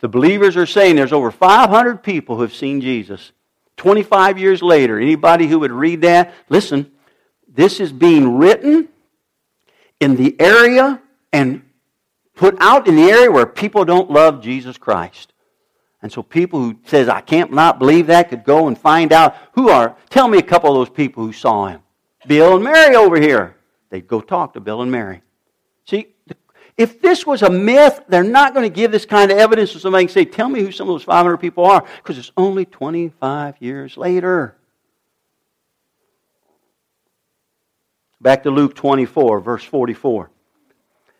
[0.00, 3.32] the believers are saying there's over 500 people who have seen Jesus.
[3.76, 6.90] 25 years later, anybody who would read that, listen,
[7.48, 8.88] this is being written
[10.00, 11.00] in the area
[11.32, 11.62] and
[12.34, 15.32] put out in the area where people don't love Jesus Christ.
[16.02, 19.36] And so people who says, I can't not believe that could go and find out
[19.52, 19.96] who are.
[20.10, 21.82] Tell me a couple of those people who saw him.
[22.26, 23.56] Bill and Mary over here.
[23.90, 25.22] They'd go talk to Bill and Mary.
[25.86, 26.14] See,
[26.76, 29.78] if this was a myth, they're not going to give this kind of evidence to
[29.78, 32.64] somebody and say, tell me who some of those 500 people are, because it's only
[32.64, 34.56] 25 years later.
[38.20, 40.30] Back to Luke 24, verse 44.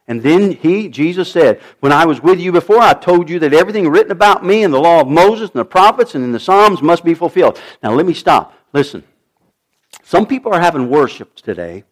[0.08, 3.52] And then he, Jesus said, When I was with you before, I told you that
[3.52, 6.40] everything written about me in the law of Moses and the prophets and in the
[6.40, 7.60] Psalms must be fulfilled.
[7.82, 8.54] Now let me stop.
[8.72, 9.04] Listen.
[10.02, 11.84] Some people are having worship today.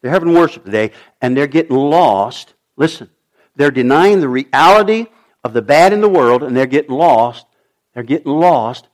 [0.00, 2.54] They're having worship today, and they're getting lost.
[2.76, 3.10] Listen.
[3.56, 5.06] They're denying the reality
[5.42, 7.46] of the bad in the world, and they're getting lost.
[7.94, 8.88] They're getting lost,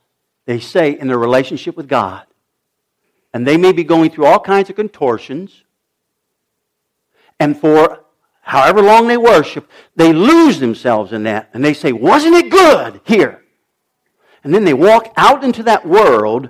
[0.45, 2.25] they say, in their relationship with God.
[3.33, 5.63] And they may be going through all kinds of contortions.
[7.39, 8.05] And for
[8.41, 11.49] however long they worship, they lose themselves in that.
[11.53, 13.43] And they say, Wasn't it good here?
[14.43, 16.49] And then they walk out into that world!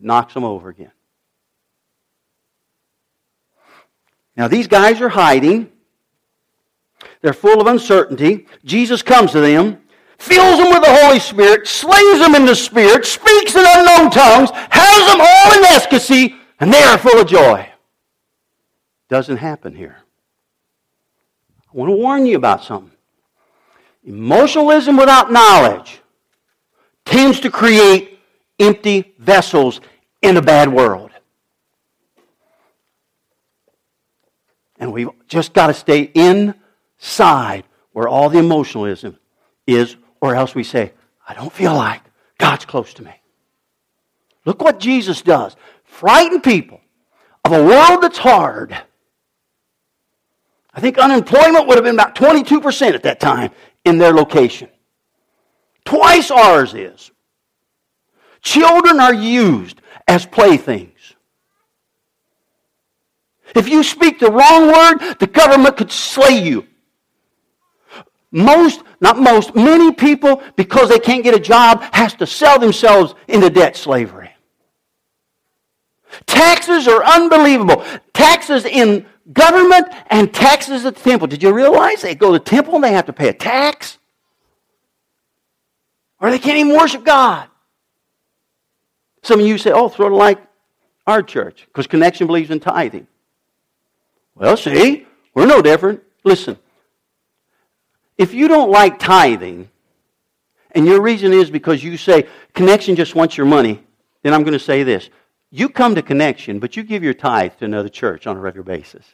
[0.00, 0.92] It knocks them over again.
[4.36, 5.70] Now, these guys are hiding.
[7.20, 8.46] They're full of uncertainty.
[8.64, 9.82] Jesus comes to them,
[10.18, 14.50] fills them with the Holy Spirit, slays them in the Spirit, speaks in unknown tongues,
[14.52, 17.70] has them all in ecstasy, and they are full of joy
[19.10, 19.98] doesn't happen here.
[21.62, 22.96] I want to warn you about something.
[24.04, 26.00] Emotionalism without knowledge
[27.04, 28.09] tends to create
[28.60, 29.80] empty vessels
[30.22, 31.10] in a bad world.
[34.78, 39.18] And we've just got to stay inside where all the emotionalism
[39.66, 40.92] is, or else we say,
[41.26, 42.02] I don't feel like
[42.38, 43.12] God's close to me.
[44.44, 45.56] Look what Jesus does.
[45.84, 46.80] Frighten people
[47.44, 48.76] of a world that's hard
[50.72, 53.50] I think unemployment would have been about 22% at that time
[53.84, 54.68] in their location.
[55.84, 57.10] Twice ours is.
[58.42, 61.14] Children are used as playthings.
[63.54, 66.66] If you speak the wrong word, the government could slay you.
[68.32, 73.14] Most, not most, many people, because they can't get a job, has to sell themselves
[73.26, 74.30] into debt slavery.
[76.26, 77.84] Taxes are unbelievable.
[78.14, 81.26] Taxes in government and taxes at the temple.
[81.26, 83.98] Did you realize they go to the temple and they have to pay a tax?
[86.20, 87.48] Or they can't even worship God.
[89.22, 90.38] Some of you say, oh, sort of like
[91.06, 93.06] our church, because Connection believes in tithing.
[94.34, 96.02] Well, see, we're no different.
[96.24, 96.58] Listen,
[98.16, 99.70] if you don't like tithing,
[100.72, 103.82] and your reason is because you say Connection just wants your money,
[104.22, 105.10] then I'm going to say this.
[105.50, 108.62] You come to Connection, but you give your tithe to another church on a regular
[108.62, 109.04] basis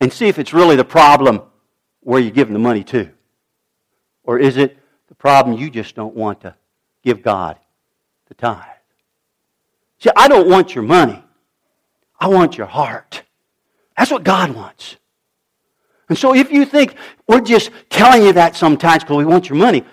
[0.00, 1.42] and see if it's really the problem
[2.00, 3.10] where you're giving the money to.
[4.24, 4.78] Or is it
[5.08, 6.54] the problem you just don't want to
[7.02, 7.58] give God
[8.28, 8.62] the tithe?
[9.98, 11.22] See, I don't want your money.
[12.18, 13.22] I want your heart.
[13.96, 14.96] That's what God wants.
[16.08, 16.96] And so if you think
[17.26, 19.84] we're just telling you that sometimes because we want your money,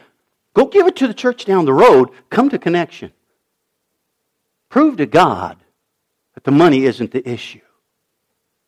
[0.53, 2.09] go give it to the church down the road.
[2.29, 3.11] Come to connection.
[4.69, 5.57] Prove to God
[6.33, 7.61] that the money isn't the issue.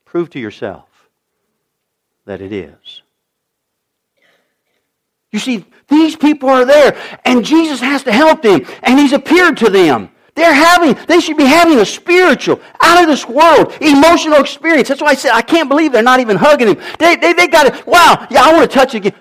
[0.05, 0.87] Prove to yourself
[2.25, 3.01] that it is.
[5.31, 9.57] You see, these people are there, and Jesus has to help them, and He's appeared
[9.57, 10.09] to them.
[10.35, 14.87] They're having, they should be having a spiritual, out of this world, emotional experience.
[14.87, 16.81] That's why I said, I can't believe they're not even hugging him.
[16.99, 17.85] They, they, they got it.
[17.85, 19.13] Wow, yeah, I want to touch again.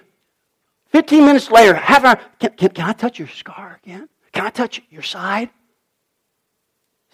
[0.92, 4.08] 15 minutes later, half hour, can, can, can I touch your scar again?
[4.32, 5.50] Can I touch your side?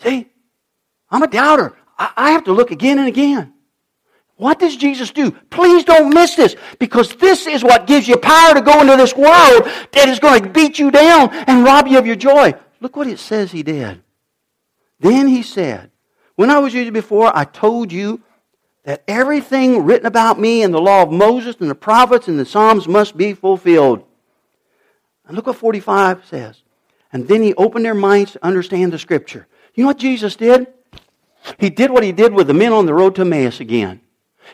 [0.02, 0.28] See,
[1.10, 1.76] I'm a doubter.
[1.98, 3.54] I, I have to look again and again.
[4.36, 5.30] What does Jesus do?
[5.30, 9.16] Please don't miss this because this is what gives you power to go into this
[9.16, 12.54] world that is going to beat you down and rob you of your joy.
[12.80, 14.02] Look what it says he did.
[15.00, 15.90] Then he said,
[16.34, 18.20] When I was with you before, I told you
[18.84, 22.44] that everything written about me in the law of Moses and the prophets and the
[22.44, 24.04] Psalms must be fulfilled.
[25.26, 26.62] And look what 45 says.
[27.10, 29.46] And then he opened their minds to understand the scripture.
[29.74, 30.66] You know what Jesus did?
[31.58, 34.02] He did what he did with the men on the road to Emmaus again.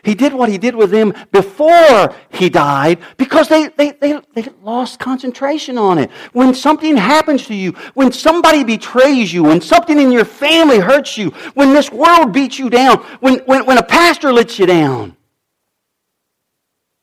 [0.01, 4.47] He did what he did with them before he died because they, they, they, they
[4.63, 6.09] lost concentration on it.
[6.33, 11.17] When something happens to you, when somebody betrays you, when something in your family hurts
[11.17, 15.15] you, when this world beats you down, when, when, when a pastor lets you down,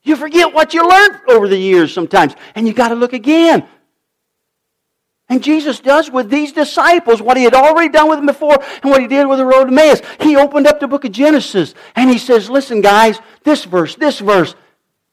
[0.03, 3.67] you forget what you learned over the years sometimes, and you got to look again.
[5.31, 8.91] And Jesus does with these disciples what he had already done with them before and
[8.91, 10.03] what he did with the road to Emmaus.
[10.21, 14.19] He opened up the book of Genesis and he says, Listen, guys, this verse, this
[14.19, 14.57] verse,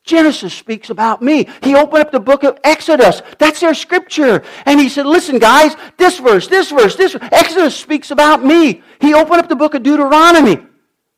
[0.03, 1.47] Genesis speaks about me.
[1.61, 3.21] He opened up the book of Exodus.
[3.37, 4.41] That's their scripture.
[4.65, 8.81] And he said, Listen, guys, this verse, this verse, this Exodus speaks about me.
[8.99, 10.57] He opened up the book of Deuteronomy.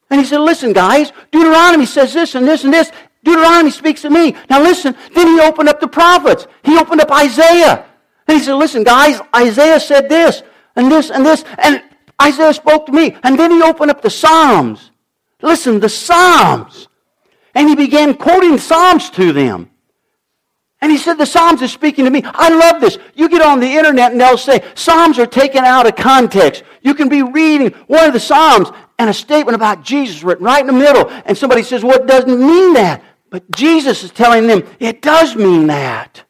[0.09, 2.91] And he said, Listen, guys, Deuteronomy says this and this and this.
[3.23, 4.35] Deuteronomy speaks to me.
[4.49, 6.47] Now listen, then he opened up the prophets.
[6.63, 7.85] He opened up Isaiah.
[8.29, 10.43] And he said, Listen, guys, Isaiah said this
[10.75, 11.43] and this and this.
[11.57, 11.81] And
[12.21, 13.17] Isaiah spoke to me.
[13.23, 14.91] And then he opened up the Psalms.
[15.41, 16.89] Listen, the Psalms.
[17.55, 19.71] And he began quoting Psalms to them.
[20.79, 22.21] And he said, The Psalms are speaking to me.
[22.23, 22.99] I love this.
[23.15, 26.61] You get on the internet and they'll say, Psalms are taken out of context.
[26.83, 28.69] You can be reading one of the Psalms
[28.99, 31.09] and a statement about Jesus written right in the middle.
[31.25, 33.03] And somebody says, Well, it doesn't mean that.
[33.31, 36.25] But Jesus is telling them, It does mean that.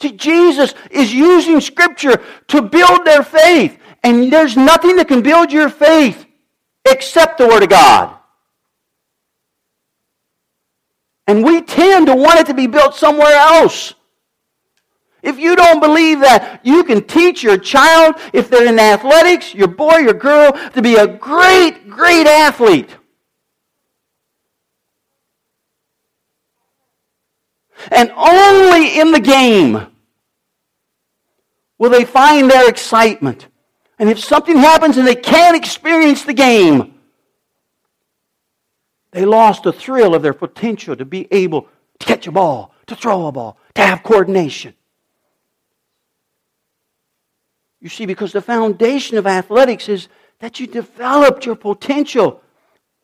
[0.00, 3.78] See, Jesus is using Scripture to build their faith.
[4.04, 6.24] And there's nothing that can build your faith
[6.88, 8.14] except the Word of God.
[11.26, 13.94] And we tend to want it to be built somewhere else.
[15.20, 19.68] If you don't believe that you can teach your child, if they're in athletics, your
[19.68, 22.96] boy, your girl, to be a great, great athlete,
[27.90, 29.86] And only in the game
[31.78, 33.46] will they find their excitement.
[33.98, 36.94] And if something happens and they can't experience the game,
[39.10, 41.62] they lost the thrill of their potential to be able
[41.98, 44.74] to catch a ball, to throw a ball, to have coordination.
[47.80, 50.08] You see, because the foundation of athletics is
[50.40, 52.42] that you developed your potential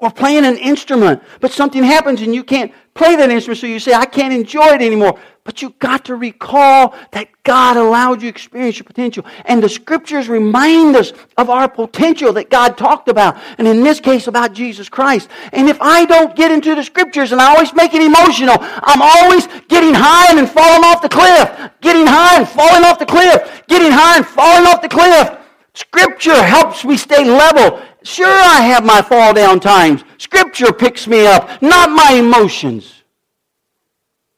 [0.05, 3.79] or playing an instrument, but something happens and you can't play that instrument, so you
[3.79, 5.19] say, I can't enjoy it anymore.
[5.45, 9.25] But you got to recall that God allowed you to experience your potential.
[9.47, 13.37] And the scriptures remind us of our potential that God talked about.
[13.57, 15.31] And in this case, about Jesus Christ.
[15.53, 19.01] And if I don't get into the scriptures and I always make it emotional, I'm
[19.01, 21.71] always getting high and then falling off the cliff.
[21.81, 23.63] Getting high and falling off the cliff.
[23.69, 25.39] Getting high and falling off the cliff.
[25.75, 30.05] Scripture helps me stay level Sure, I have my fall down times.
[30.19, 33.03] Scripture picks me up, not my emotions.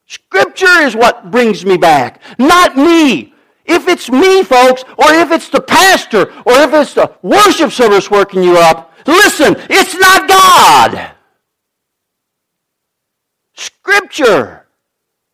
[0.07, 3.35] Scripture is what brings me back, not me.
[3.65, 8.09] If it's me, folks, or if it's the pastor, or if it's the worship service
[8.09, 11.11] working you up, listen, it's not God.
[13.55, 14.67] Scripture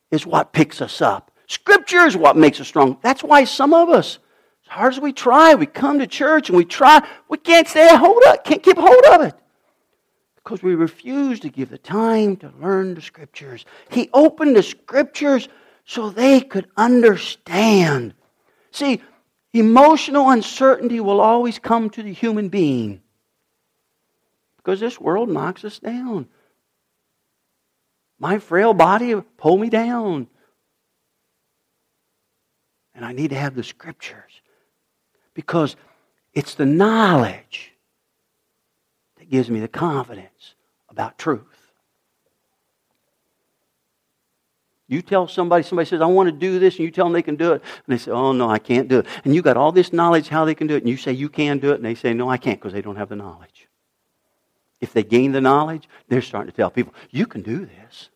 [0.09, 1.31] is what picks us up.
[1.45, 2.97] Scripture is what makes us strong.
[3.03, 4.17] That's why some of us
[4.73, 8.21] hard as we try, we come to church and we try, we can't stay hold
[8.23, 9.35] of, can't keep hold of it.
[10.35, 13.65] Because we refuse to give the time to learn the scriptures.
[13.91, 15.47] He opened the scriptures
[15.85, 18.13] so they could understand.
[18.71, 19.01] See,
[19.53, 23.01] emotional uncertainty will always come to the human being.
[24.57, 26.27] Because this world knocks us down.
[28.17, 30.27] My frail body pull me down.
[32.95, 34.41] And I need to have the scriptures
[35.33, 35.75] because
[36.33, 37.73] it's the knowledge
[39.17, 40.55] that gives me the confidence
[40.89, 41.41] about truth.
[44.87, 47.21] You tell somebody, somebody says, I want to do this, and you tell them they
[47.21, 47.63] can do it.
[47.63, 49.07] And they say, Oh, no, I can't do it.
[49.23, 51.29] And you got all this knowledge how they can do it, and you say, You
[51.29, 53.67] can do it, and they say, No, I can't because they don't have the knowledge.
[54.81, 58.09] If they gain the knowledge, they're starting to tell people, You can do this.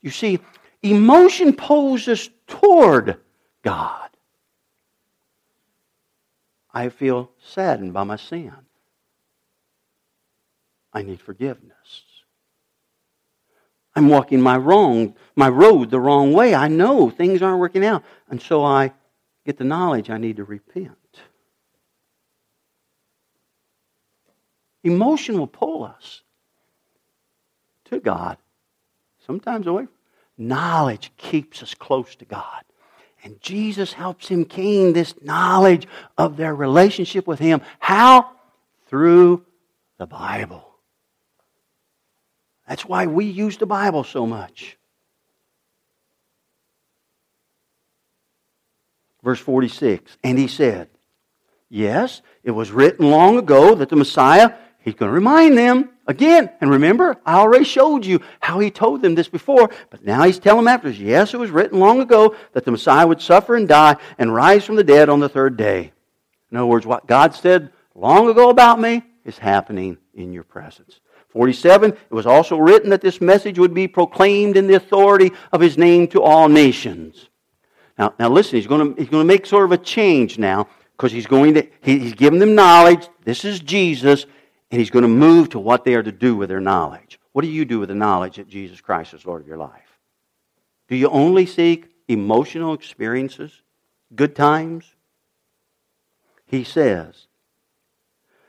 [0.00, 0.40] You see,
[0.82, 3.20] emotion pulls us toward
[3.62, 4.05] God.
[6.76, 8.52] I feel saddened by my sin.
[10.92, 12.04] I need forgiveness.
[13.94, 16.54] I'm walking my wrong, my road the wrong way.
[16.54, 18.04] I know things aren't working out.
[18.28, 18.92] And so I
[19.46, 20.92] get the knowledge I need to repent.
[24.84, 26.20] Emotion will pull us
[27.86, 28.36] to God,
[29.26, 29.86] sometimes away.
[30.36, 32.64] Knowledge keeps us close to God.
[33.26, 37.60] And Jesus helps him gain this knowledge of their relationship with Him.
[37.80, 38.30] How?
[38.86, 39.44] Through
[39.98, 40.64] the Bible.
[42.68, 44.78] That's why we use the Bible so much.
[49.24, 50.88] Verse 46 And he said,
[51.68, 54.54] Yes, it was written long ago that the Messiah,
[54.86, 56.48] he's going to remind them again.
[56.60, 60.38] And remember, I already showed you how he told them this before, but now he's
[60.38, 60.88] telling them after.
[60.90, 64.64] Yes, it was written long ago that the Messiah would suffer and die and rise
[64.64, 65.92] from the dead on the third day.
[66.50, 71.00] In other words, what God said long ago about me is happening in your presence.
[71.30, 75.60] 47, it was also written that this message would be proclaimed in the authority of
[75.60, 77.28] his name to all nations.
[77.98, 80.68] Now, now listen, he's going to, he's going to make sort of a change now
[80.96, 83.08] because he's going to, he, he's giving them knowledge.
[83.24, 84.26] This is Jesus,
[84.70, 87.20] and he's going to move to what they are to do with their knowledge.
[87.32, 89.98] What do you do with the knowledge that Jesus Christ is Lord of your life?
[90.88, 93.62] Do you only seek emotional experiences,
[94.14, 94.84] good times?
[96.46, 97.26] He says,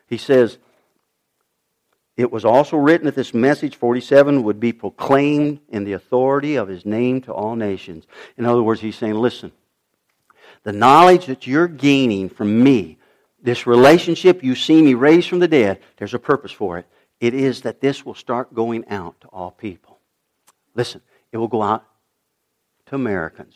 [0.07, 0.57] he says,
[2.15, 6.67] it was also written that this message, 47, would be proclaimed in the authority of
[6.67, 8.05] his name to all nations.
[8.37, 9.51] In other words, he's saying, listen,
[10.63, 12.96] the knowledge that you're gaining from me,
[13.47, 16.85] this relationship you see me raised from the dead, there's a purpose for it.
[17.21, 19.99] It is that this will start going out to all people.
[20.75, 20.99] Listen,
[21.31, 21.85] it will go out
[22.87, 23.55] to Americans.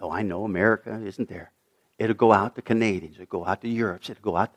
[0.00, 1.52] Though I know America isn't there.
[1.96, 3.14] It'll go out to Canadians.
[3.14, 4.02] It'll go out to Europe.
[4.02, 4.52] It'll go out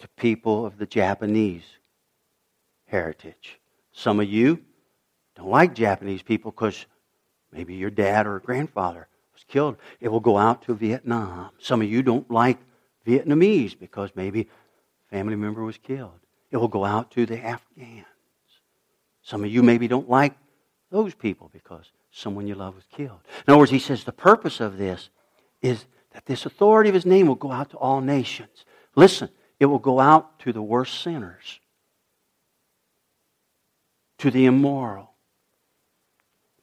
[0.00, 1.64] to people of the Japanese
[2.84, 3.58] heritage.
[3.90, 4.60] Some of you
[5.34, 6.84] don't like Japanese people because
[7.52, 9.78] maybe your dad or grandfather was killed.
[9.98, 11.52] It will go out to Vietnam.
[11.58, 12.58] Some of you don't like
[13.06, 16.18] Vietnamese because maybe a family member was killed.
[16.50, 18.04] It will go out to the Afghans.
[19.22, 20.34] Some of you maybe don't like
[20.90, 23.20] those people because someone you love was killed.
[23.46, 25.10] In other words, he says the purpose of this
[25.62, 28.64] is that this authority of his name will go out to all nations.
[28.94, 29.28] Listen,
[29.58, 31.60] it will go out to the worst sinners
[34.18, 35.10] to the immoral,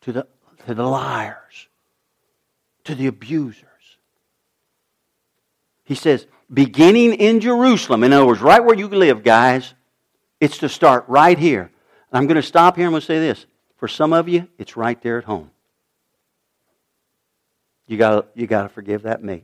[0.01, 0.27] to the,
[0.65, 1.67] to the liars,
[2.83, 3.63] to the abusers.
[5.83, 9.73] He says, beginning in Jerusalem, in other words, right where you live, guys,
[10.39, 11.71] it's to start right here.
[12.11, 13.45] And I'm going to stop here and I'm going to say this.
[13.77, 15.51] For some of you, it's right there at home.
[17.87, 19.43] You got you got to forgive that mate.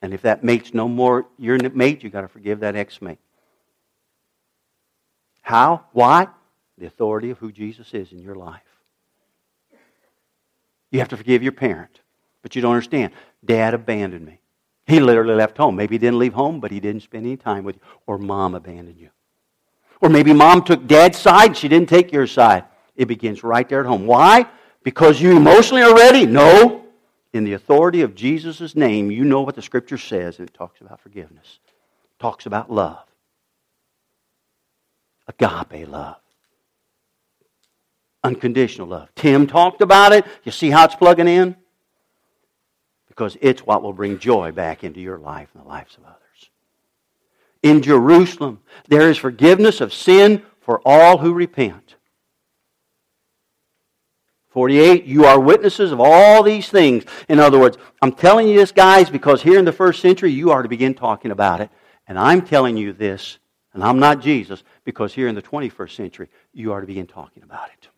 [0.00, 3.18] And if that mate's no more your mate, you got to forgive that ex mate.
[5.42, 5.86] How?
[5.92, 6.28] Why?
[6.80, 8.62] the authority of who Jesus is in your life.
[10.90, 12.00] You have to forgive your parent,
[12.42, 13.12] but you don't understand.
[13.44, 14.39] Dad abandoned me.
[14.90, 15.76] He literally left home.
[15.76, 17.82] Maybe he didn't leave home, but he didn't spend any time with you.
[18.08, 19.10] Or mom abandoned you.
[20.00, 22.64] Or maybe mom took dad's side, she didn't take your side.
[22.96, 24.06] It begins right there at home.
[24.06, 24.46] Why?
[24.82, 26.26] Because you emotionally are ready?
[26.26, 26.84] No.
[27.32, 30.80] In the authority of Jesus' name, you know what the scripture says, and it talks
[30.80, 31.60] about forgiveness.
[31.66, 33.04] It talks about love.
[35.28, 36.16] Agape love.
[38.24, 39.08] Unconditional love.
[39.14, 40.24] Tim talked about it.
[40.42, 41.54] You see how it's plugging in?
[43.10, 46.16] Because it's what will bring joy back into your life and the lives of others.
[47.62, 51.96] In Jerusalem, there is forgiveness of sin for all who repent.
[54.48, 57.04] 48, you are witnesses of all these things.
[57.28, 60.50] In other words, I'm telling you this, guys, because here in the first century, you
[60.50, 61.70] are to begin talking about it.
[62.06, 63.38] And I'm telling you this,
[63.74, 67.42] and I'm not Jesus, because here in the 21st century, you are to begin talking
[67.42, 67.89] about it.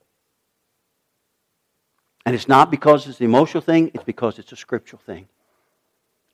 [2.24, 5.28] And it's not because it's an emotional thing, it's because it's a scriptural thing.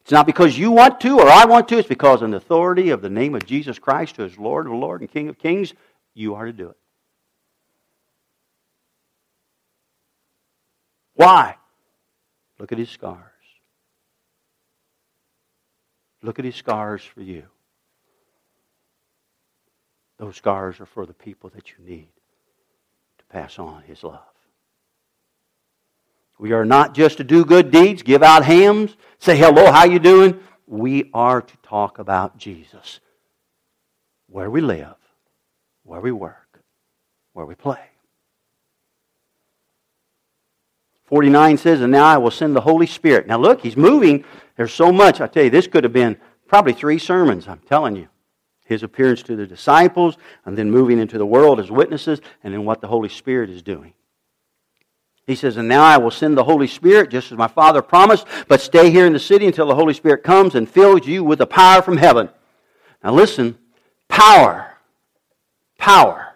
[0.01, 2.91] It's not because you want to or I want to, it's because in the authority
[2.91, 5.75] of the name of Jesus Christ, who is Lord of Lord and King of Kings,
[6.15, 6.77] you are to do it.
[11.15, 11.57] Why?
[12.59, 13.23] Look at his scars.
[16.23, 17.45] Look at his scars for you.
[20.19, 22.09] Those scars are for the people that you need
[23.19, 24.21] to pass on his love.
[26.39, 29.99] We are not just to do good deeds, give out hams, say hello, how you
[29.99, 30.41] doing?
[30.67, 33.01] We are to talk about Jesus.
[34.29, 34.97] Where we live,
[35.85, 36.61] where we work,
[37.33, 37.81] where we play.
[41.07, 43.27] 49 says, And now I will send the Holy Spirit.
[43.27, 44.25] Now look, he's moving.
[44.57, 45.21] There's so much.
[45.21, 46.19] I tell you, this could have been
[46.49, 48.09] Probably three sermons, I'm telling you.
[48.65, 52.65] His appearance to the disciples, and then moving into the world as witnesses, and then
[52.65, 53.93] what the Holy Spirit is doing.
[55.29, 58.27] He says, And now I will send the Holy Spirit, just as my Father promised,
[58.49, 61.39] but stay here in the city until the Holy Spirit comes and fills you with
[61.39, 62.31] the power from heaven.
[63.05, 63.59] Now listen,
[64.09, 64.73] power.
[65.77, 66.29] Power.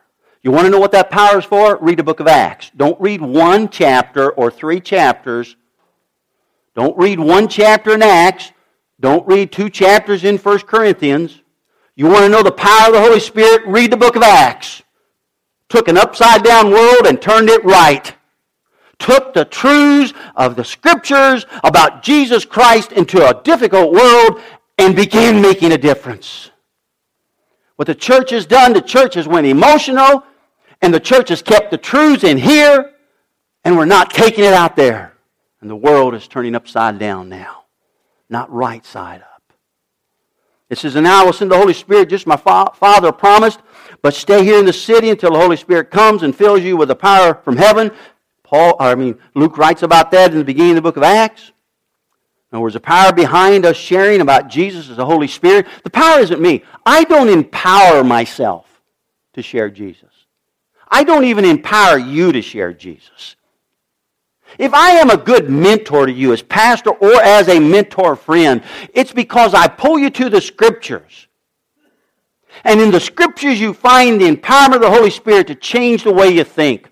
[0.42, 1.78] You want to know what that power is for?
[1.78, 2.70] Read the book of Acts.
[2.76, 5.56] Don't read one chapter or three chapters.
[6.74, 8.52] Don't read one chapter in Acts.
[9.00, 11.40] Don't read two chapters in 1 Corinthians.
[11.94, 13.66] You want to know the power of the Holy Spirit?
[13.66, 14.82] Read the book of Acts.
[15.70, 18.14] Took an upside down world and turned it right
[19.02, 24.40] took the truths of the scriptures about Jesus Christ into a difficult world
[24.78, 26.50] and began making a difference.
[27.76, 30.22] What the church has done, the church has went emotional,
[30.80, 32.92] and the church has kept the truths in here,
[33.64, 35.14] and we're not taking it out there.
[35.60, 37.64] And the world is turning upside down now,
[38.28, 39.32] not right side up.
[40.70, 43.60] It says, And now I will send the Holy Spirit, just my fa- Father promised,
[44.00, 46.88] but stay here in the city until the Holy Spirit comes and fills you with
[46.88, 47.90] the power from heaven.
[48.52, 51.52] Paul, I mean, Luke writes about that in the beginning of the book of Acts.
[52.50, 55.66] In other words, the power behind us sharing about Jesus is the Holy Spirit.
[55.84, 56.62] The power isn't me.
[56.84, 58.66] I don't empower myself
[59.32, 60.10] to share Jesus.
[60.86, 63.36] I don't even empower you to share Jesus.
[64.58, 68.62] If I am a good mentor to you as pastor or as a mentor friend,
[68.92, 71.26] it's because I pull you to the scriptures.
[72.64, 76.12] And in the scriptures, you find the empowerment of the Holy Spirit to change the
[76.12, 76.91] way you think.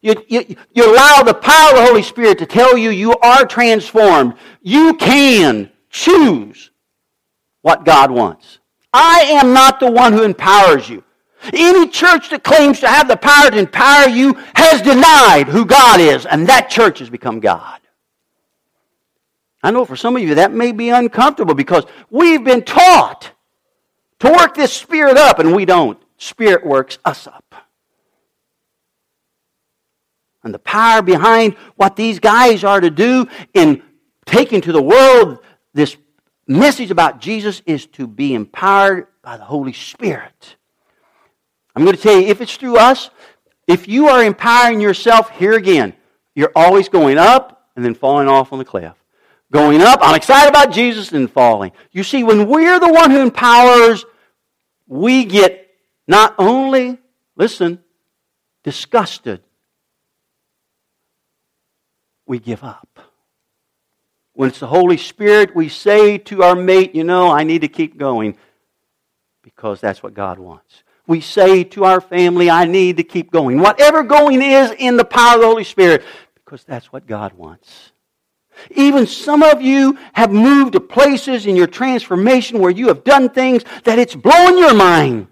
[0.00, 3.44] You, you, you allow the power of the Holy Spirit to tell you you are
[3.44, 4.34] transformed.
[4.62, 6.70] You can choose
[7.62, 8.58] what God wants.
[8.92, 11.04] I am not the one who empowers you.
[11.52, 16.00] Any church that claims to have the power to empower you has denied who God
[16.00, 17.80] is, and that church has become God.
[19.62, 23.32] I know for some of you that may be uncomfortable because we've been taught
[24.20, 26.00] to work this spirit up, and we don't.
[26.16, 27.47] Spirit works us up
[30.48, 33.82] and the power behind what these guys are to do in
[34.24, 35.40] taking to the world
[35.74, 35.98] this
[36.46, 40.56] message about Jesus is to be empowered by the Holy Spirit.
[41.76, 43.10] I'm going to tell you, if it's through us,
[43.66, 45.92] if you are empowering yourself, here again,
[46.34, 48.94] you're always going up and then falling off on the cliff.
[49.52, 51.72] Going up, I'm excited about Jesus, and falling.
[51.92, 54.06] You see, when we're the one who empowers,
[54.86, 55.68] we get
[56.06, 56.96] not only,
[57.36, 57.80] listen,
[58.64, 59.42] disgusted,
[62.28, 63.00] we give up.
[64.34, 67.68] When it's the Holy Spirit, we say to our mate, you know, I need to
[67.68, 68.36] keep going
[69.42, 70.84] because that's what God wants.
[71.08, 73.58] We say to our family, I need to keep going.
[73.58, 76.04] Whatever going is in the power of the Holy Spirit
[76.34, 77.92] because that's what God wants.
[78.72, 83.30] Even some of you have moved to places in your transformation where you have done
[83.30, 85.28] things that it's blown your mind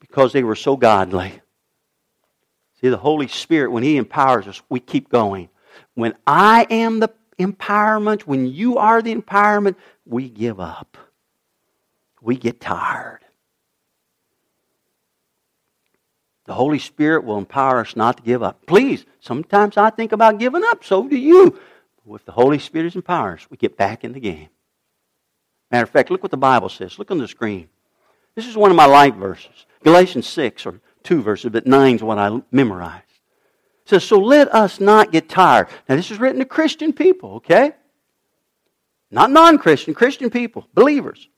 [0.00, 1.40] because they were so godly.
[2.80, 5.48] See, the Holy Spirit, when He empowers us, we keep going.
[5.96, 10.98] When I am the empowerment, when you are the empowerment, we give up.
[12.20, 13.20] We get tired.
[16.44, 18.66] The Holy Spirit will empower us not to give up.
[18.66, 21.58] Please, sometimes I think about giving up, so do you.
[22.06, 24.50] But If the Holy Spirit us, we get back in the game.
[25.70, 26.98] Matter of fact, look what the Bible says.
[26.98, 27.70] Look on the screen.
[28.34, 29.64] This is one of my life verses.
[29.82, 33.05] Galatians 6, or two verses, but 9 is what I memorized
[33.86, 35.68] says, So let us not get tired.
[35.88, 37.72] Now, this is written to Christian people, okay?
[39.10, 41.28] Not non Christian, Christian people, believers.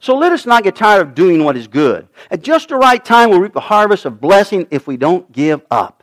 [0.00, 2.08] So let us not get tired of doing what is good.
[2.30, 5.62] At just the right time, we'll reap a harvest of blessing if we don't give
[5.70, 6.02] up.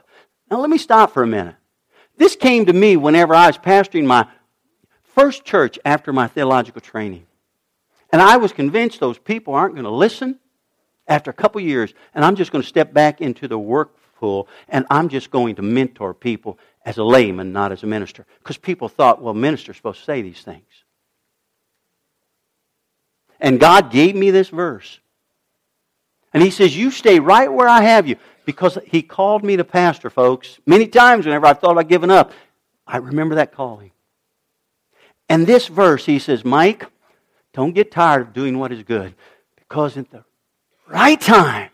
[0.49, 1.55] Now, let me stop for a minute.
[2.17, 4.27] This came to me whenever I was pastoring my
[5.03, 7.25] first church after my theological training.
[8.11, 10.39] And I was convinced those people aren't going to listen
[11.07, 13.97] after a couple years, and I'm just going to step back into the work
[14.69, 18.25] and I'm just going to mentor people as a layman, not as a minister.
[18.39, 20.63] Because people thought, well, minister's supposed to say these things.
[23.39, 24.99] And God gave me this verse.
[26.33, 28.15] And He says, You stay right where I have you.
[28.45, 30.59] Because He called me to pastor, folks.
[30.65, 32.31] Many times, whenever I thought about giving up,
[32.87, 33.91] I remember that calling.
[35.29, 36.85] And this verse, He says, Mike,
[37.53, 39.13] don't get tired of doing what is good.
[39.57, 40.23] Because at the
[40.87, 41.69] right time,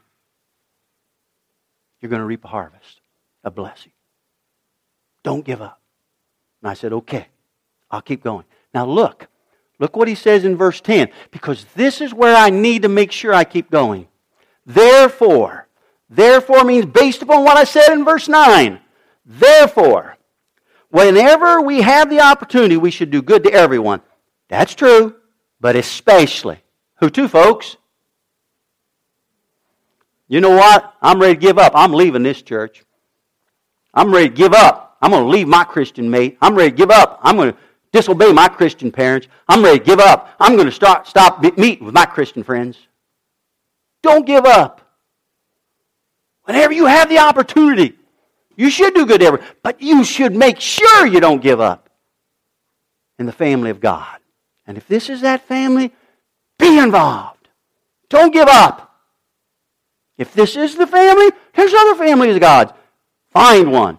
[1.99, 3.01] you're going to reap a harvest,
[3.43, 3.91] a blessing.
[5.23, 5.81] Don't give up.
[6.61, 7.27] And I said, okay,
[7.91, 8.45] I'll keep going.
[8.73, 9.27] Now look,
[9.79, 13.11] look what he says in verse 10, because this is where I need to make
[13.11, 14.07] sure I keep going.
[14.65, 15.67] Therefore,
[16.09, 18.79] therefore means based upon what I said in verse 9.
[19.25, 20.17] Therefore,
[20.89, 24.01] whenever we have the opportunity, we should do good to everyone.
[24.47, 25.15] That's true,
[25.59, 26.61] but especially,
[26.99, 27.77] Who to, folks?
[30.29, 30.95] You know what?
[31.01, 31.73] I'm ready to give up.
[31.75, 32.85] I'm leaving this church.
[33.93, 34.97] I'm ready to give up.
[35.01, 36.37] I'm going to leave my Christian mate.
[36.41, 37.19] I'm ready to give up.
[37.23, 37.57] I'm going to
[37.91, 39.27] disobey my Christian parents.
[39.47, 40.35] I'm ready to give up.
[40.39, 42.77] I'm going to start, stop meeting with my Christian friends.
[44.03, 44.81] Don't give up.
[46.43, 47.97] Whenever you have the opportunity,
[48.55, 51.89] you should do good ever, but you should make sure you don't give up
[53.17, 54.17] in the family of God.
[54.67, 55.91] And if this is that family,
[56.57, 57.47] be involved.
[58.09, 58.88] Don't give up.
[60.19, 62.73] If this is the family, there's other families of God's.
[63.31, 63.97] Find one.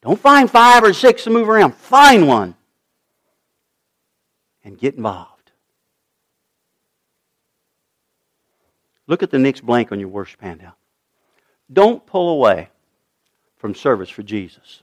[0.00, 1.74] Don't find five or six to move around.
[1.74, 2.54] Find one.
[4.64, 5.52] And get involved.
[9.06, 10.76] Look at the next blank on your worship handout.
[11.70, 12.70] Don't pull away
[13.58, 14.82] from service for Jesus.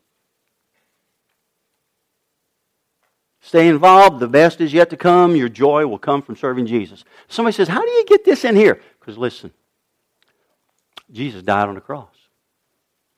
[3.42, 4.20] Stay involved.
[4.20, 5.36] The best is yet to come.
[5.36, 7.04] Your joy will come from serving Jesus.
[7.28, 8.80] Somebody says, How do you get this in here?
[9.00, 9.52] Because listen,
[11.12, 12.14] Jesus died on the cross,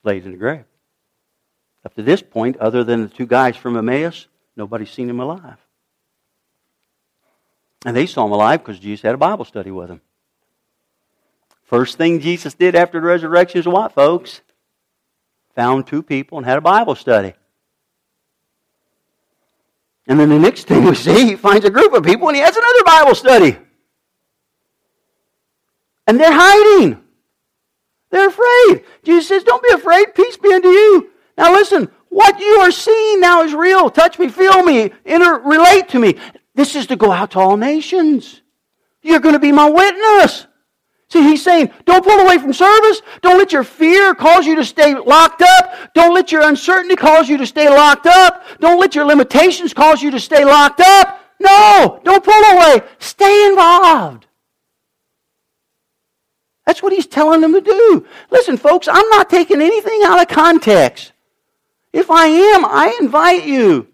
[0.04, 0.64] laid in the grave.
[1.84, 4.26] Up to this point, other than the two guys from Emmaus,
[4.56, 5.56] nobody's seen him alive.
[7.84, 10.00] And they saw him alive because Jesus had a Bible study with him.
[11.64, 14.40] First thing Jesus did after the resurrection is what, folks?
[15.54, 17.34] Found two people and had a Bible study.
[20.06, 22.42] And then the next thing we see, he finds a group of people and he
[22.42, 23.58] has another Bible study.
[26.06, 27.04] And they're hiding.
[28.10, 28.84] They're afraid.
[29.02, 30.14] Jesus says, Don't be afraid.
[30.14, 31.10] Peace be unto you.
[31.36, 33.90] Now listen, what you are seeing now is real.
[33.90, 36.16] Touch me, feel me, inter- relate to me.
[36.54, 38.40] This is to go out to all nations.
[39.02, 40.46] You're going to be my witness.
[41.10, 43.00] See, he's saying, don't pull away from service.
[43.22, 45.72] Don't let your fear cause you to stay locked up.
[45.94, 48.42] Don't let your uncertainty cause you to stay locked up.
[48.60, 51.20] Don't let your limitations cause you to stay locked up.
[51.40, 52.82] No, don't pull away.
[52.98, 54.26] Stay involved.
[56.68, 58.06] That's what he's telling them to do.
[58.28, 61.12] Listen, folks, I'm not taking anything out of context.
[61.94, 63.88] If I am, I invite you.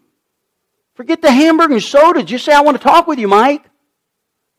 [0.94, 2.24] Forget the hamburger and soda.
[2.24, 3.64] Just say, I want to talk with you, Mike.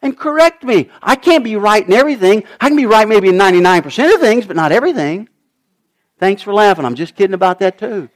[0.01, 0.89] And correct me.
[1.03, 2.45] I can't be right in everything.
[2.61, 5.28] I can be right maybe in 99% of things, but not everything.
[6.18, 6.86] Thanks for laughing.
[6.86, 8.07] I'm just kidding about that too.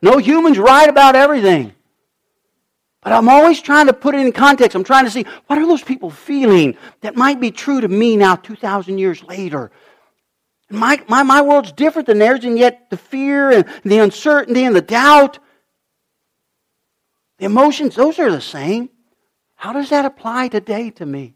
[0.00, 1.73] No human's right about everything.
[3.04, 4.74] But I'm always trying to put it in context.
[4.74, 8.16] I'm trying to see what are those people feeling that might be true to me
[8.16, 9.70] now 2,000 years later.
[10.70, 14.74] My, my, my world's different than theirs, and yet the fear and the uncertainty and
[14.74, 15.38] the doubt,
[17.36, 18.88] the emotions, those are the same.
[19.54, 21.34] How does that apply today to me?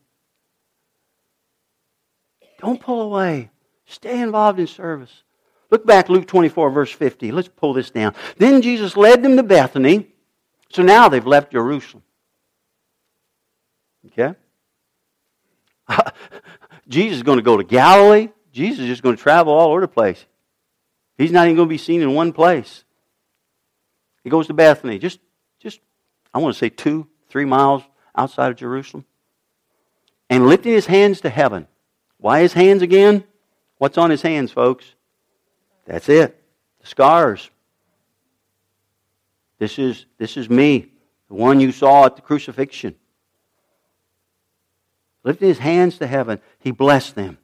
[2.61, 3.51] Don't pull away.
[3.85, 5.23] Stay involved in service.
[5.71, 7.31] Look back, Luke 24, verse 50.
[7.31, 8.15] Let's pull this down.
[8.39, 10.15] Then Jesus led them to Bethany
[10.71, 12.03] so now they've left Jerusalem.
[14.07, 14.35] Okay?
[16.89, 18.29] Jesus is going to go to Galilee.
[18.53, 20.25] Jesus is just going to travel all over the place.
[21.17, 22.85] He's not even going to be seen in one place.
[24.25, 25.21] He goes to Bethany, just,
[25.61, 25.81] just
[26.33, 27.83] I want to say two, three miles
[28.17, 29.05] outside of Jerusalem.
[30.31, 31.67] And lifting his hands to heaven.
[32.19, 33.25] Why his hands again?
[33.79, 34.85] What's on his hands, folks?
[35.87, 36.43] That's it.
[36.81, 37.49] The scars.
[39.59, 40.93] This is, this is me,
[41.29, 42.95] the one you saw at the crucifixion.
[45.25, 47.39] Lifting his hands to heaven, he blessed them.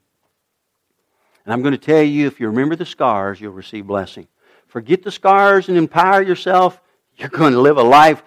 [1.45, 4.29] And I'm going to tell you, if you remember the scars, you'll receive blessing.
[4.67, 6.81] Forget the scars and empower yourself.
[7.17, 8.23] You're going to live a life,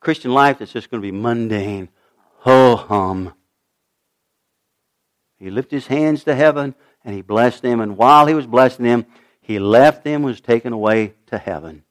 [0.00, 1.88] Christian life, that's just going to be mundane.
[2.38, 3.34] Ho hum.
[5.38, 7.80] He lifted his hands to heaven and he blessed them.
[7.80, 9.06] And while he was blessing them,
[9.40, 11.84] he left them, was taken away to heaven.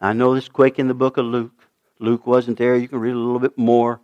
[0.00, 1.52] I know this quick in the book of Luke.
[1.98, 2.76] Luke wasn't there.
[2.76, 4.00] You can read a little bit more.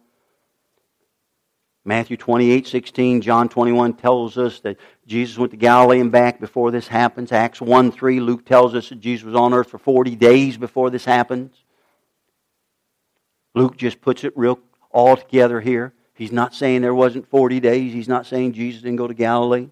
[1.84, 4.76] Matthew 28, 16, John 21 tells us that
[5.06, 7.32] Jesus went to Galilee and back before this happens.
[7.32, 10.90] Acts 1, 3, Luke tells us that Jesus was on earth for 40 days before
[10.90, 11.64] this happens.
[13.54, 14.60] Luke just puts it real
[14.90, 15.94] all together here.
[16.14, 17.94] He's not saying there wasn't 40 days.
[17.94, 19.68] He's not saying Jesus didn't go to Galilee.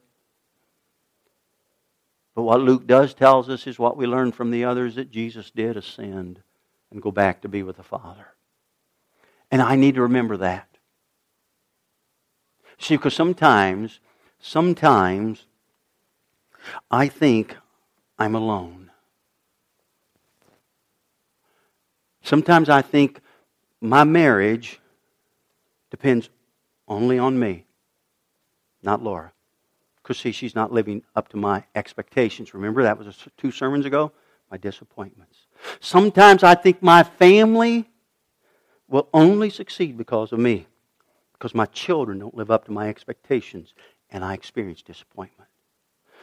[2.39, 5.51] But what Luke does tells us is what we learn from the others that Jesus
[5.51, 6.41] did ascend
[6.93, 8.29] and go back to be with the Father.
[9.51, 10.69] And I need to remember that.
[12.79, 13.99] See, because sometimes,
[14.39, 15.47] sometimes
[16.93, 17.57] I think
[18.21, 18.93] I'm alone.
[22.23, 23.21] Sometimes I think
[23.81, 24.79] my marriage
[25.91, 26.31] depends
[26.87, 27.65] only on me,
[28.81, 29.33] not Laura
[30.09, 32.55] because, see, she's not living up to my expectations.
[32.55, 34.11] Remember, that was two sermons ago?
[34.51, 35.37] My disappointments.
[35.81, 37.91] Sometimes I think my family
[38.89, 40.67] will only succeed because of me,
[41.35, 43.75] because my children don't live up to my expectations
[44.11, 45.51] and I experience disappointment.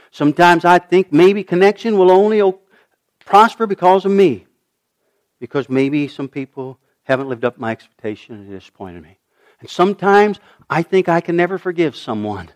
[0.10, 2.42] Sometimes I think maybe connection will only
[3.24, 4.48] prosper because of me,
[5.40, 9.20] because maybe some people haven't lived up to my expectation and disappointed me.
[9.60, 10.40] And sometimes
[10.72, 12.50] I think I can never forgive someone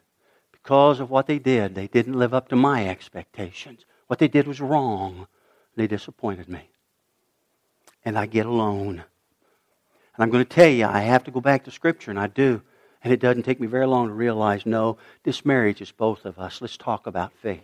[0.64, 1.76] because of what they did.
[1.76, 3.86] They didn't live up to my expectations.
[4.07, 5.28] What they did was wrong.
[5.76, 6.70] They disappointed me.
[8.03, 9.03] And I get alone.
[10.16, 12.28] And I'm going to tell you, I have to go back to Scripture, and I
[12.28, 12.62] do.
[13.03, 16.38] And it doesn't take me very long to realize no, this marriage is both of
[16.38, 16.62] us.
[16.62, 17.62] Let's talk about faith.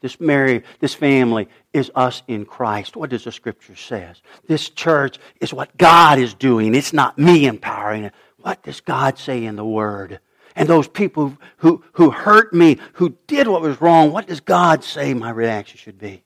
[0.00, 2.94] This marriage, this family is us in Christ.
[2.94, 4.20] What does the Scripture says?
[4.46, 6.74] This church is what God is doing.
[6.74, 8.12] It's not me empowering it.
[8.38, 10.20] What does God say in the Word?
[10.56, 14.84] And those people who, who hurt me, who did what was wrong, what does God
[14.84, 16.22] say my reaction should be?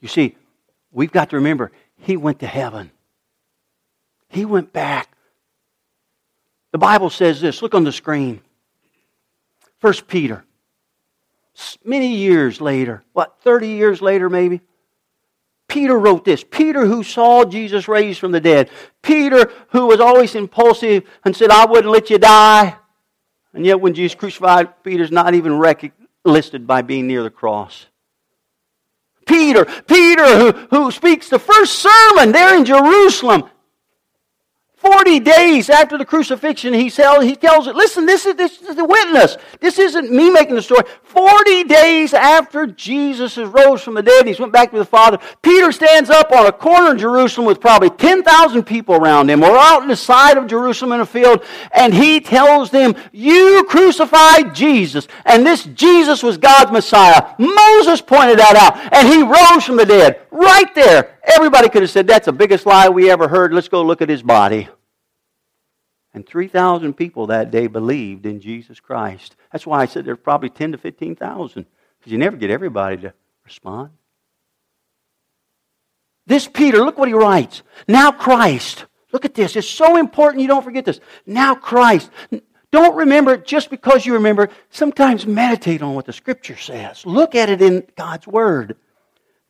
[0.00, 0.36] You see,
[0.90, 2.90] we've got to remember, He went to heaven.
[4.28, 5.16] He went back.
[6.72, 7.62] The Bible says this.
[7.62, 8.40] Look on the screen.
[9.78, 10.44] First Peter.
[11.84, 14.60] Many years later, what, 30 years later maybe?
[15.74, 16.44] Peter wrote this.
[16.48, 18.70] Peter, who saw Jesus raised from the dead.
[19.02, 22.76] Peter, who was always impulsive and said, I wouldn't let you die.
[23.52, 25.60] And yet, when Jesus crucified, Peter's not even
[26.24, 27.86] listed by being near the cross.
[29.26, 33.50] Peter, Peter, who, who speaks the first sermon there in Jerusalem,
[34.84, 38.76] 40 days after the crucifixion, he tells, he tells it, listen, this is, this is
[38.76, 39.38] the witness.
[39.58, 40.82] This isn't me making the story.
[41.04, 45.18] 40 days after Jesus rose from the dead and he went back to the Father,
[45.40, 49.56] Peter stands up on a corner in Jerusalem with probably 10,000 people around him or
[49.56, 54.54] out in the side of Jerusalem in a field, and he tells them, You crucified
[54.54, 57.34] Jesus, and this Jesus was God's Messiah.
[57.38, 60.20] Moses pointed that out, and he rose from the dead.
[60.30, 61.16] Right there.
[61.24, 63.54] Everybody could have said, That's the biggest lie we ever heard.
[63.54, 64.68] Let's go look at his body.
[66.14, 69.34] And 3,000 people that day believed in Jesus Christ.
[69.50, 71.66] That's why I said there's probably 10 to 15,000,
[71.98, 73.12] because you never get everybody to
[73.44, 73.90] respond.
[76.26, 77.62] This Peter, look what he writes.
[77.88, 78.86] Now Christ.
[79.12, 79.56] Look at this.
[79.56, 81.00] It's so important you don't forget this.
[81.26, 82.10] Now Christ.
[82.70, 84.48] Don't remember it just because you remember.
[84.70, 87.04] Sometimes meditate on what the Scripture says.
[87.04, 88.76] Look at it in God's Word.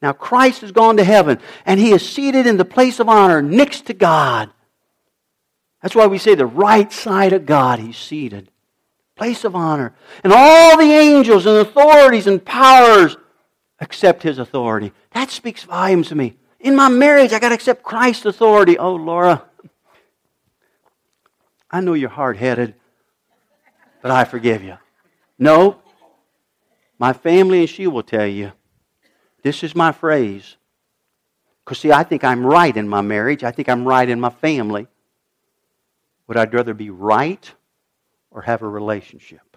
[0.02, 3.40] Now Christ has gone to heaven, and he is seated in the place of honor
[3.40, 4.50] next to God.
[5.84, 8.48] That's why we say the right side of God, he's seated.
[9.16, 9.94] Place of honor.
[10.24, 13.18] And all the angels and authorities and powers
[13.80, 14.92] accept his authority.
[15.10, 16.38] That speaks volumes to me.
[16.58, 18.78] In my marriage, I got to accept Christ's authority.
[18.78, 19.44] Oh, Laura,
[21.70, 22.74] I know you're hard headed,
[24.00, 24.78] but I forgive you.
[25.38, 25.82] No,
[26.98, 28.52] my family and she will tell you
[29.42, 30.56] this is my phrase.
[31.62, 34.30] Because, see, I think I'm right in my marriage, I think I'm right in my
[34.30, 34.86] family.
[36.26, 37.52] Would I rather be right
[38.30, 39.56] or have a relationship?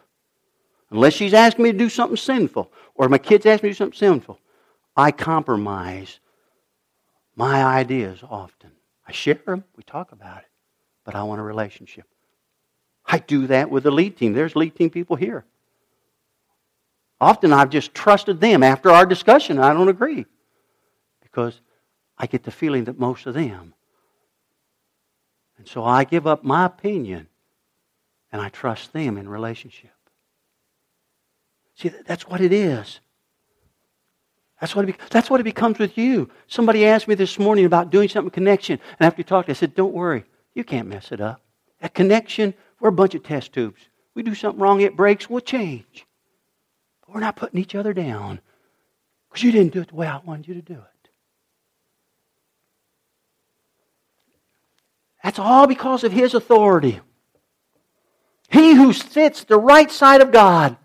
[0.89, 3.78] Unless she's asking me to do something sinful, or my kids ask me to do
[3.78, 4.39] something sinful,
[4.95, 6.20] I compromise
[7.36, 8.72] my ideas often.
[9.05, 10.49] I share them, we talk about it,
[11.05, 12.05] but I want a relationship.
[13.05, 14.34] I do that with the lead team.
[14.34, 15.45] There's lead team people here.
[17.20, 19.59] Often I've just trusted them after our discussion.
[19.59, 20.26] I don't agree
[21.22, 21.61] because
[22.18, 23.74] I get the feeling that most of them
[25.68, 27.28] so I give up my opinion
[28.32, 29.91] and I trust them in relationship.
[31.76, 32.99] See, that's what it is.
[34.59, 36.30] That's what, it, that's what it becomes with you.
[36.47, 38.80] Somebody asked me this morning about doing something connection.
[38.99, 40.24] And after we talked, I said, Don't worry.
[40.55, 41.41] You can't mess it up.
[41.82, 43.82] That connection, we're a bunch of test tubes.
[44.15, 46.07] We do something wrong, it breaks, we'll change.
[47.01, 48.41] But we're not putting each other down
[49.30, 50.97] because you didn't do it the way I wanted you to do it.
[55.28, 57.02] That's all because of his authority.
[58.50, 60.78] He who sits the right side of God.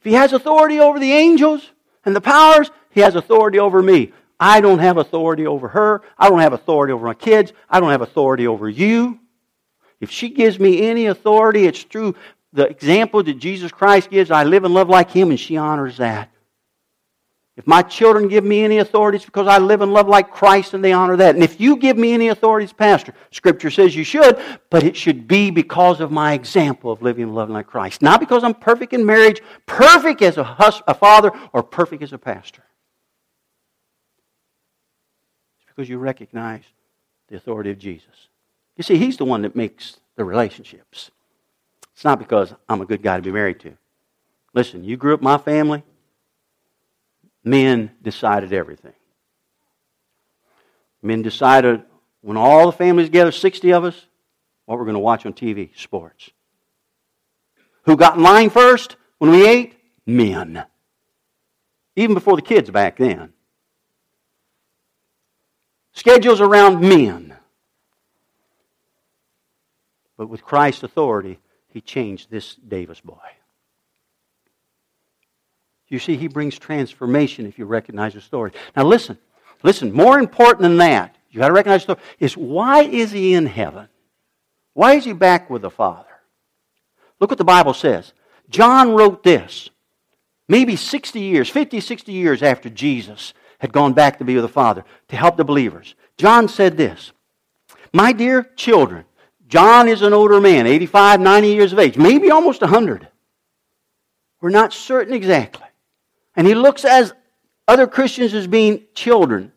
[0.00, 1.70] If he has authority over the angels
[2.04, 4.12] and the powers, he has authority over me.
[4.38, 6.02] I don't have authority over her.
[6.18, 7.54] I don't have authority over my kids.
[7.66, 9.18] I don't have authority over you.
[9.98, 12.14] If she gives me any authority, it's through
[12.52, 14.30] the example that Jesus Christ gives.
[14.30, 16.30] I live and love like him, and she honors that.
[17.60, 20.72] If my children give me any authority, it's because I live and love like Christ
[20.72, 21.34] and they honor that.
[21.34, 24.40] And if you give me any authority as pastor, Scripture says you should,
[24.70, 28.00] but it should be because of my example of living and loving like Christ.
[28.00, 32.14] Not because I'm perfect in marriage, perfect as a, hus- a father, or perfect as
[32.14, 32.62] a pastor.
[35.58, 36.64] It's because you recognize
[37.28, 38.28] the authority of Jesus.
[38.78, 41.10] You see, He's the one that makes the relationships.
[41.92, 43.76] It's not because I'm a good guy to be married to.
[44.54, 45.82] Listen, you grew up my family
[47.44, 48.92] men decided everything.
[51.02, 51.82] Men decided
[52.20, 54.06] when all the families together, 60 of us,
[54.66, 55.76] what we're going to watch on TV?
[55.76, 56.30] Sports.
[57.84, 59.76] Who got in line first when we ate?
[60.06, 60.64] Men.
[61.96, 63.32] Even before the kids back then.
[65.92, 67.34] Schedules around men.
[70.16, 71.38] But with Christ's authority,
[71.68, 73.16] he changed this Davis boy.
[75.90, 78.52] You see, he brings transformation if you recognize the story.
[78.76, 79.18] Now listen,
[79.62, 83.34] listen, more important than that, you got to recognize the story, is why is he
[83.34, 83.88] in heaven?
[84.72, 86.06] Why is he back with the Father?
[87.18, 88.12] Look what the Bible says.
[88.48, 89.68] John wrote this
[90.48, 94.48] maybe 60 years, 50, 60 years after Jesus had gone back to be with the
[94.48, 95.94] Father to help the believers.
[96.16, 97.12] John said this
[97.92, 99.04] My dear children,
[99.48, 103.08] John is an older man, 85, 90 years of age, maybe almost 100.
[104.40, 105.66] We're not certain exactly.
[106.40, 107.12] And he looks as
[107.68, 109.52] other Christians as being children.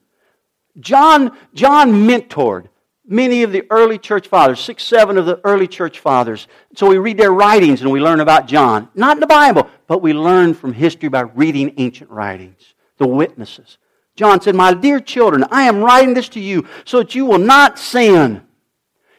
[0.82, 2.68] John, John mentored
[3.06, 6.50] many of the early church fathers, six, seven of the early church fathers.
[6.76, 8.90] So we read their writings and we learn about John.
[8.96, 13.78] Not in the Bible, but we learn from history by reading ancient writings, the witnesses.
[14.18, 17.40] John said, My dear children, I am writing this to you so that you will
[17.40, 18.46] not sin.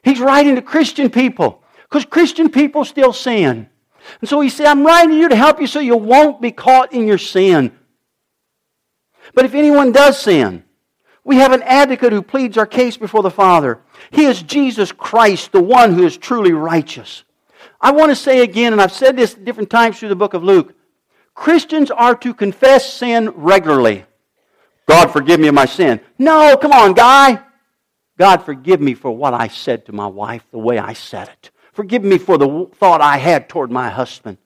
[0.03, 3.71] He's writing to Christian people because Christian people still sin.
[4.21, 6.53] And so he said, I'm writing to you to help you so you won't be
[6.53, 7.73] caught in your sin.
[9.35, 10.65] But if anyone does sin,
[11.25, 13.81] we have an advocate who pleads our case before the Father.
[14.11, 17.25] He is Jesus Christ, the one who is truly righteous.
[17.81, 20.45] I want to say again, and I've said this different times through the book of
[20.45, 20.75] Luke
[21.35, 24.05] Christians are to confess sin regularly.
[24.87, 26.01] God, forgive me of my sin.
[26.19, 27.41] No, come on, guy.
[28.19, 31.51] God, forgive me for what I said to my wife, the way I said it.
[31.75, 34.39] Forgive me for the thought I had toward my husband.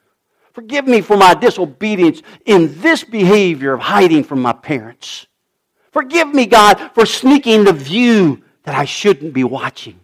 [0.53, 5.27] Forgive me for my disobedience in this behavior of hiding from my parents.
[5.93, 10.01] Forgive me, God, for sneaking the view that I shouldn't be watching.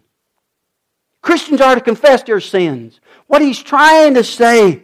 [1.21, 2.99] Christians are to confess their sins.
[3.27, 4.83] What he's trying to say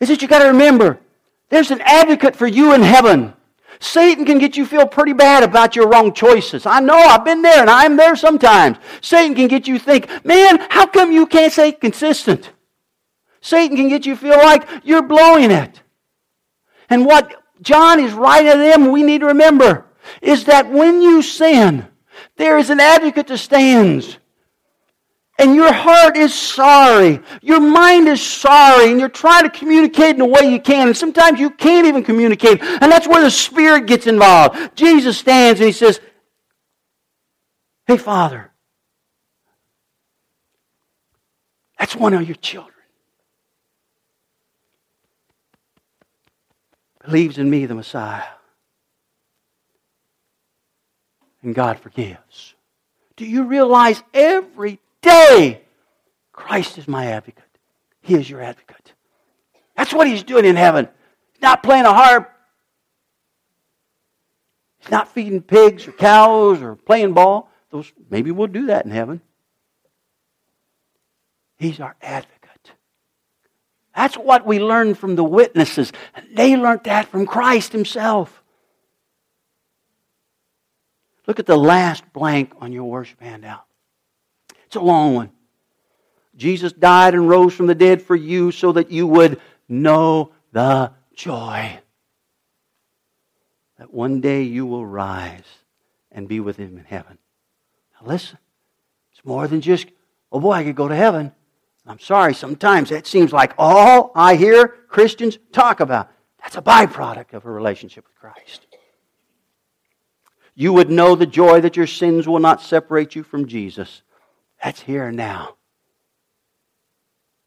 [0.00, 1.00] is that you got to remember
[1.48, 3.32] there's an advocate for you in heaven.
[3.80, 6.66] Satan can get you feel pretty bad about your wrong choices.
[6.66, 8.78] I know, I've been there and I'm there sometimes.
[9.00, 12.50] Satan can get you think, man, how come you can't stay consistent?
[13.40, 15.82] Satan can get you feel like you're blowing it.
[16.90, 19.86] And what John is writing to them, we need to remember,
[20.22, 21.86] is that when you sin,
[22.36, 24.18] there is an advocate that stands
[25.38, 30.20] and your heart is sorry, your mind is sorry, and you're trying to communicate in
[30.20, 33.86] a way you can, and sometimes you can't even communicate, and that's where the Spirit
[33.86, 34.76] gets involved.
[34.76, 36.00] Jesus stands and he says,
[37.86, 38.50] Hey, Father,
[41.78, 42.74] that's one of your children.
[47.04, 48.24] Believes in me, the Messiah.
[51.42, 52.54] And God forgives.
[53.16, 55.62] Do you realize every day.
[56.32, 57.44] Christ is my advocate.
[58.00, 58.92] He is your advocate.
[59.76, 60.88] That's what he's doing in heaven.
[61.32, 62.32] He's not playing a harp.
[64.78, 67.50] He's not feeding pigs or cows or playing ball.
[67.70, 69.20] Those maybe we'll do that in heaven.
[71.58, 72.72] He's our advocate.
[73.94, 75.92] That's what we learned from the witnesses.
[76.32, 78.42] They learned that from Christ himself.
[81.26, 83.67] Look at the last blank on your worship handout.
[84.68, 85.30] It's a long one.
[86.36, 90.92] Jesus died and rose from the dead for you so that you would know the
[91.14, 91.80] joy
[93.78, 95.46] that one day you will rise
[96.12, 97.16] and be with him in heaven.
[97.94, 98.36] Now listen,
[99.10, 99.86] it's more than just,
[100.30, 101.32] oh boy, I could go to heaven.
[101.86, 106.10] I'm sorry, sometimes that seems like all I hear Christians talk about.
[106.42, 108.66] That's a byproduct of a relationship with Christ.
[110.54, 114.02] You would know the joy that your sins will not separate you from Jesus
[114.62, 115.56] that's here and now.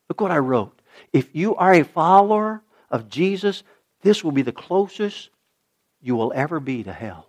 [0.09, 0.82] Look what I wrote.
[1.14, 3.64] If you are a follower of Jesus,
[4.01, 5.30] this will be the closest
[6.01, 7.28] you will ever be to hell.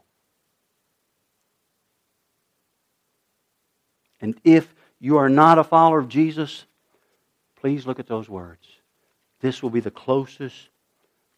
[4.20, 6.64] And if you are not a follower of Jesus,
[7.60, 8.66] please look at those words.
[9.40, 10.68] This will be the closest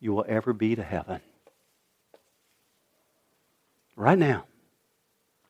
[0.01, 1.21] you will ever be to heaven.
[3.97, 4.45] Right now.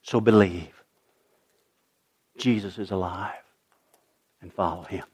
[0.03, 0.84] So believe.
[2.37, 3.33] Jesus is alive
[4.41, 5.05] and follow him.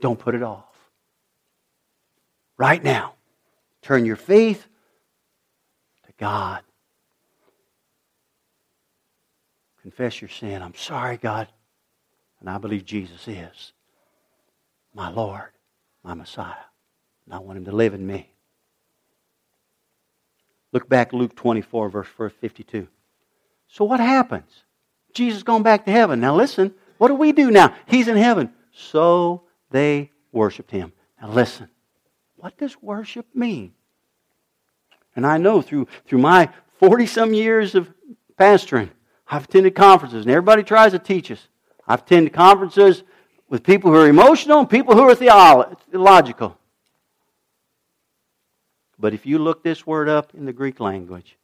[0.00, 0.64] Don't put it off.
[2.56, 3.14] Right now,
[3.82, 4.66] turn your faith
[6.06, 6.62] to God.
[9.82, 10.62] Confess your sin.
[10.62, 11.48] I'm sorry, God.
[12.40, 13.72] And I believe Jesus is
[14.94, 15.50] my Lord,
[16.02, 16.54] my Messiah.
[17.24, 18.30] And I want him to live in me.
[20.72, 22.88] Look back Luke 24, verse 52.
[23.68, 24.64] So what happens?
[25.14, 26.20] Jesus gone back to heaven.
[26.20, 27.74] Now listen, what do we do now?
[27.86, 28.52] He's in heaven.
[28.72, 30.92] So they worshiped him.
[31.20, 31.68] Now listen,
[32.36, 33.72] what does worship mean?
[35.16, 36.50] And I know through, through my
[36.80, 37.88] 40 some years of
[38.38, 38.90] pastoring,
[39.28, 41.48] I've attended conferences, and everybody tries to teach us.
[41.86, 43.02] I've attended conferences
[43.48, 46.58] with people who are emotional and people who are theological.
[48.98, 51.36] But if you look this word up in the Greek language,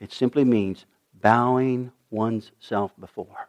[0.00, 0.86] it simply means
[1.20, 3.48] bowing one's self before.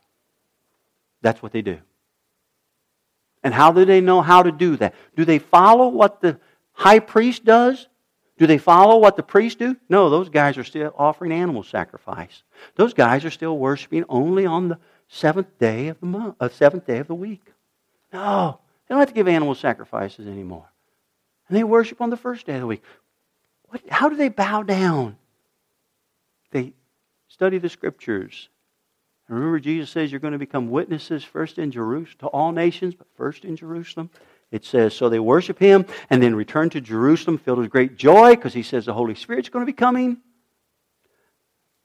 [1.22, 1.80] That's what they do.
[3.44, 4.96] And how do they know how to do that?
[5.16, 6.40] Do they follow what the
[6.74, 7.88] high priest does?
[8.38, 9.78] Do they follow what the priests do?
[9.88, 12.44] No, those guys are still offering animal sacrifice.
[12.76, 16.86] Those guys are still worshiping only on the seventh day of the month, uh, seventh
[16.86, 17.54] day of the week.
[18.12, 20.66] No, they don't have to give animal sacrifices anymore.
[21.48, 22.84] And they worship on the first day of the week.
[23.68, 25.18] What, how do they bow down?
[26.52, 26.74] They
[27.28, 28.50] study the scriptures.
[29.28, 33.08] Remember, Jesus says you're going to become witnesses first in Jerusalem to all nations, but
[33.18, 34.10] first in Jerusalem.
[34.52, 38.36] It says, so they worship him and then return to Jerusalem filled with great joy
[38.36, 40.18] because he says the Holy Spirit's going to be coming.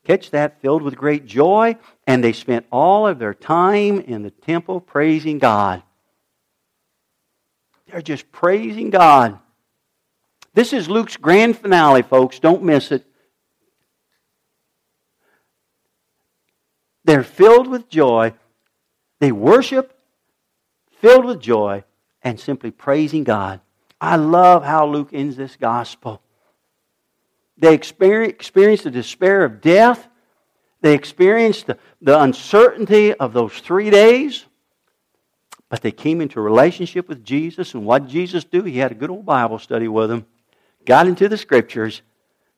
[0.05, 1.77] Catch that, filled with great joy.
[2.07, 5.83] And they spent all of their time in the temple praising God.
[7.87, 9.39] They're just praising God.
[10.53, 12.39] This is Luke's grand finale, folks.
[12.39, 13.07] Don't miss it.
[17.11, 18.35] They're filled with joy.
[19.19, 19.99] They worship,
[21.01, 21.83] filled with joy,
[22.23, 23.61] and simply praising God.
[24.01, 26.23] I love how Luke ends this gospel.
[27.59, 30.07] They experience the despair of death.
[30.83, 34.45] They experience the, the uncertainty of those three days.
[35.69, 37.75] But they came into a relationship with Jesus.
[37.75, 38.63] And what did Jesus do?
[38.63, 40.27] He had a good old Bible study with them.
[40.87, 42.03] Got into the scriptures.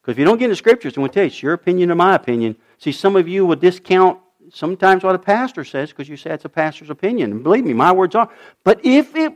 [0.02, 1.90] Because if you don't get into scriptures, I'm going to tell you, it's your opinion
[1.90, 2.56] or my opinion.
[2.76, 4.18] See, some of you will discount
[4.52, 7.32] sometimes what a pastor says because you say it's a pastor's opinion.
[7.32, 8.30] And believe me, my words are.
[8.64, 9.32] But if it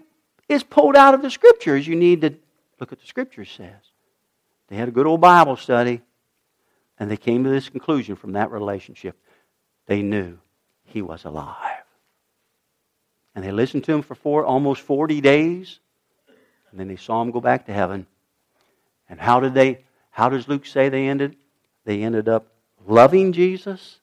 [0.49, 2.35] is pulled out of the scriptures, you need to
[2.79, 3.91] look at the scriptures says.
[4.69, 6.03] They had a good old Bible study,
[6.99, 9.17] and they came to this conclusion from that relationship.
[9.87, 10.39] They knew
[10.85, 11.85] he was alive.
[13.35, 15.79] And they listened to him for four, almost 40 days,
[16.71, 18.07] and then they saw him go back to heaven.
[19.09, 21.37] And how did they, how does Luke say they ended?
[21.85, 22.47] They ended up
[22.87, 23.99] loving Jesus,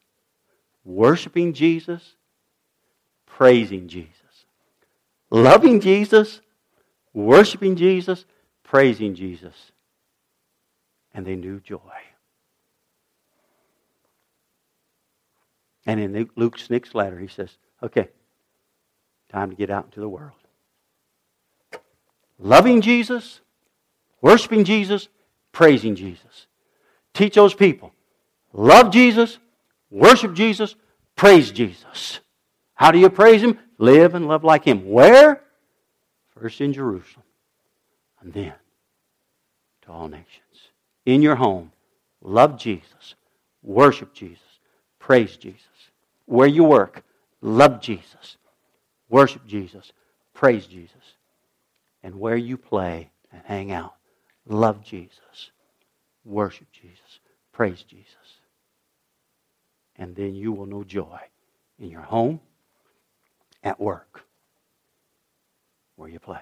[0.85, 2.15] worshiping Jesus,
[3.25, 4.09] praising Jesus.
[5.29, 6.41] Loving Jesus,
[7.13, 8.25] worshiping Jesus,
[8.63, 9.71] praising Jesus.
[11.13, 11.79] And they knew joy.
[15.85, 18.09] And in Luke's next letter, he says, okay,
[19.29, 20.31] time to get out into the world.
[22.39, 23.41] Loving Jesus,
[24.21, 25.07] worshiping Jesus,
[25.51, 26.47] praising Jesus.
[27.13, 27.93] Teach those people.
[28.53, 29.39] Love Jesus,
[29.93, 30.75] worship Jesus,
[31.15, 32.19] praise Jesus.
[32.73, 33.59] How do you praise Him?
[33.77, 34.89] Live and love like Him.
[34.89, 35.41] Where?
[36.31, 37.23] First in Jerusalem,
[38.19, 38.53] and then
[39.83, 40.71] to all nations.
[41.05, 41.71] In your home,
[42.21, 43.15] love Jesus,
[43.61, 44.59] worship Jesus,
[44.99, 45.61] praise Jesus.
[46.25, 47.03] Where you work,
[47.41, 48.37] love Jesus,
[49.09, 49.91] worship Jesus,
[50.33, 50.95] praise Jesus.
[52.01, 53.93] And where you play and hang out,
[54.47, 55.51] love Jesus,
[56.25, 57.19] worship Jesus,
[57.51, 58.22] praise Jesus.
[59.97, 61.19] And then you will know joy
[61.79, 62.39] in your home
[63.63, 64.23] at work
[65.95, 66.39] where you play.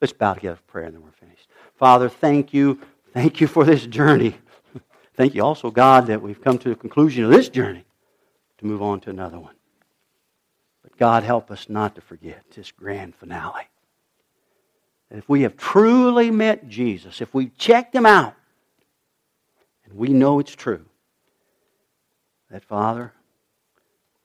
[0.00, 1.48] Let's bow together for prayer and then we're finished.
[1.76, 2.80] Father, thank you.
[3.12, 4.36] Thank you for this journey.
[5.14, 7.84] Thank you also, God, that we've come to the conclusion of this journey
[8.58, 9.54] to move on to another one.
[10.82, 13.68] But God, help us not to forget this grand finale.
[15.10, 18.34] If we have truly met Jesus, if we've checked him out,
[19.84, 20.86] and we know it's true,
[22.52, 23.12] that, Father,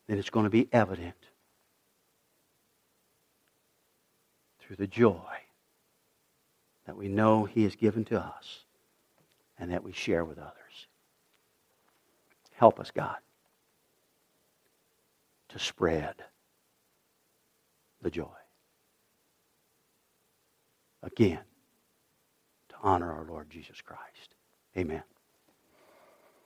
[0.08, 1.16] then it's going to be evident
[4.60, 5.16] through the joy
[6.86, 8.66] that we know He has given to us
[9.58, 10.54] and that we share with others.
[12.56, 13.18] Help us, God,
[15.50, 16.16] to spread
[18.02, 18.28] the joy.
[21.02, 21.40] Again,
[22.70, 24.36] to honor our Lord Jesus Christ.
[24.78, 25.04] Amen.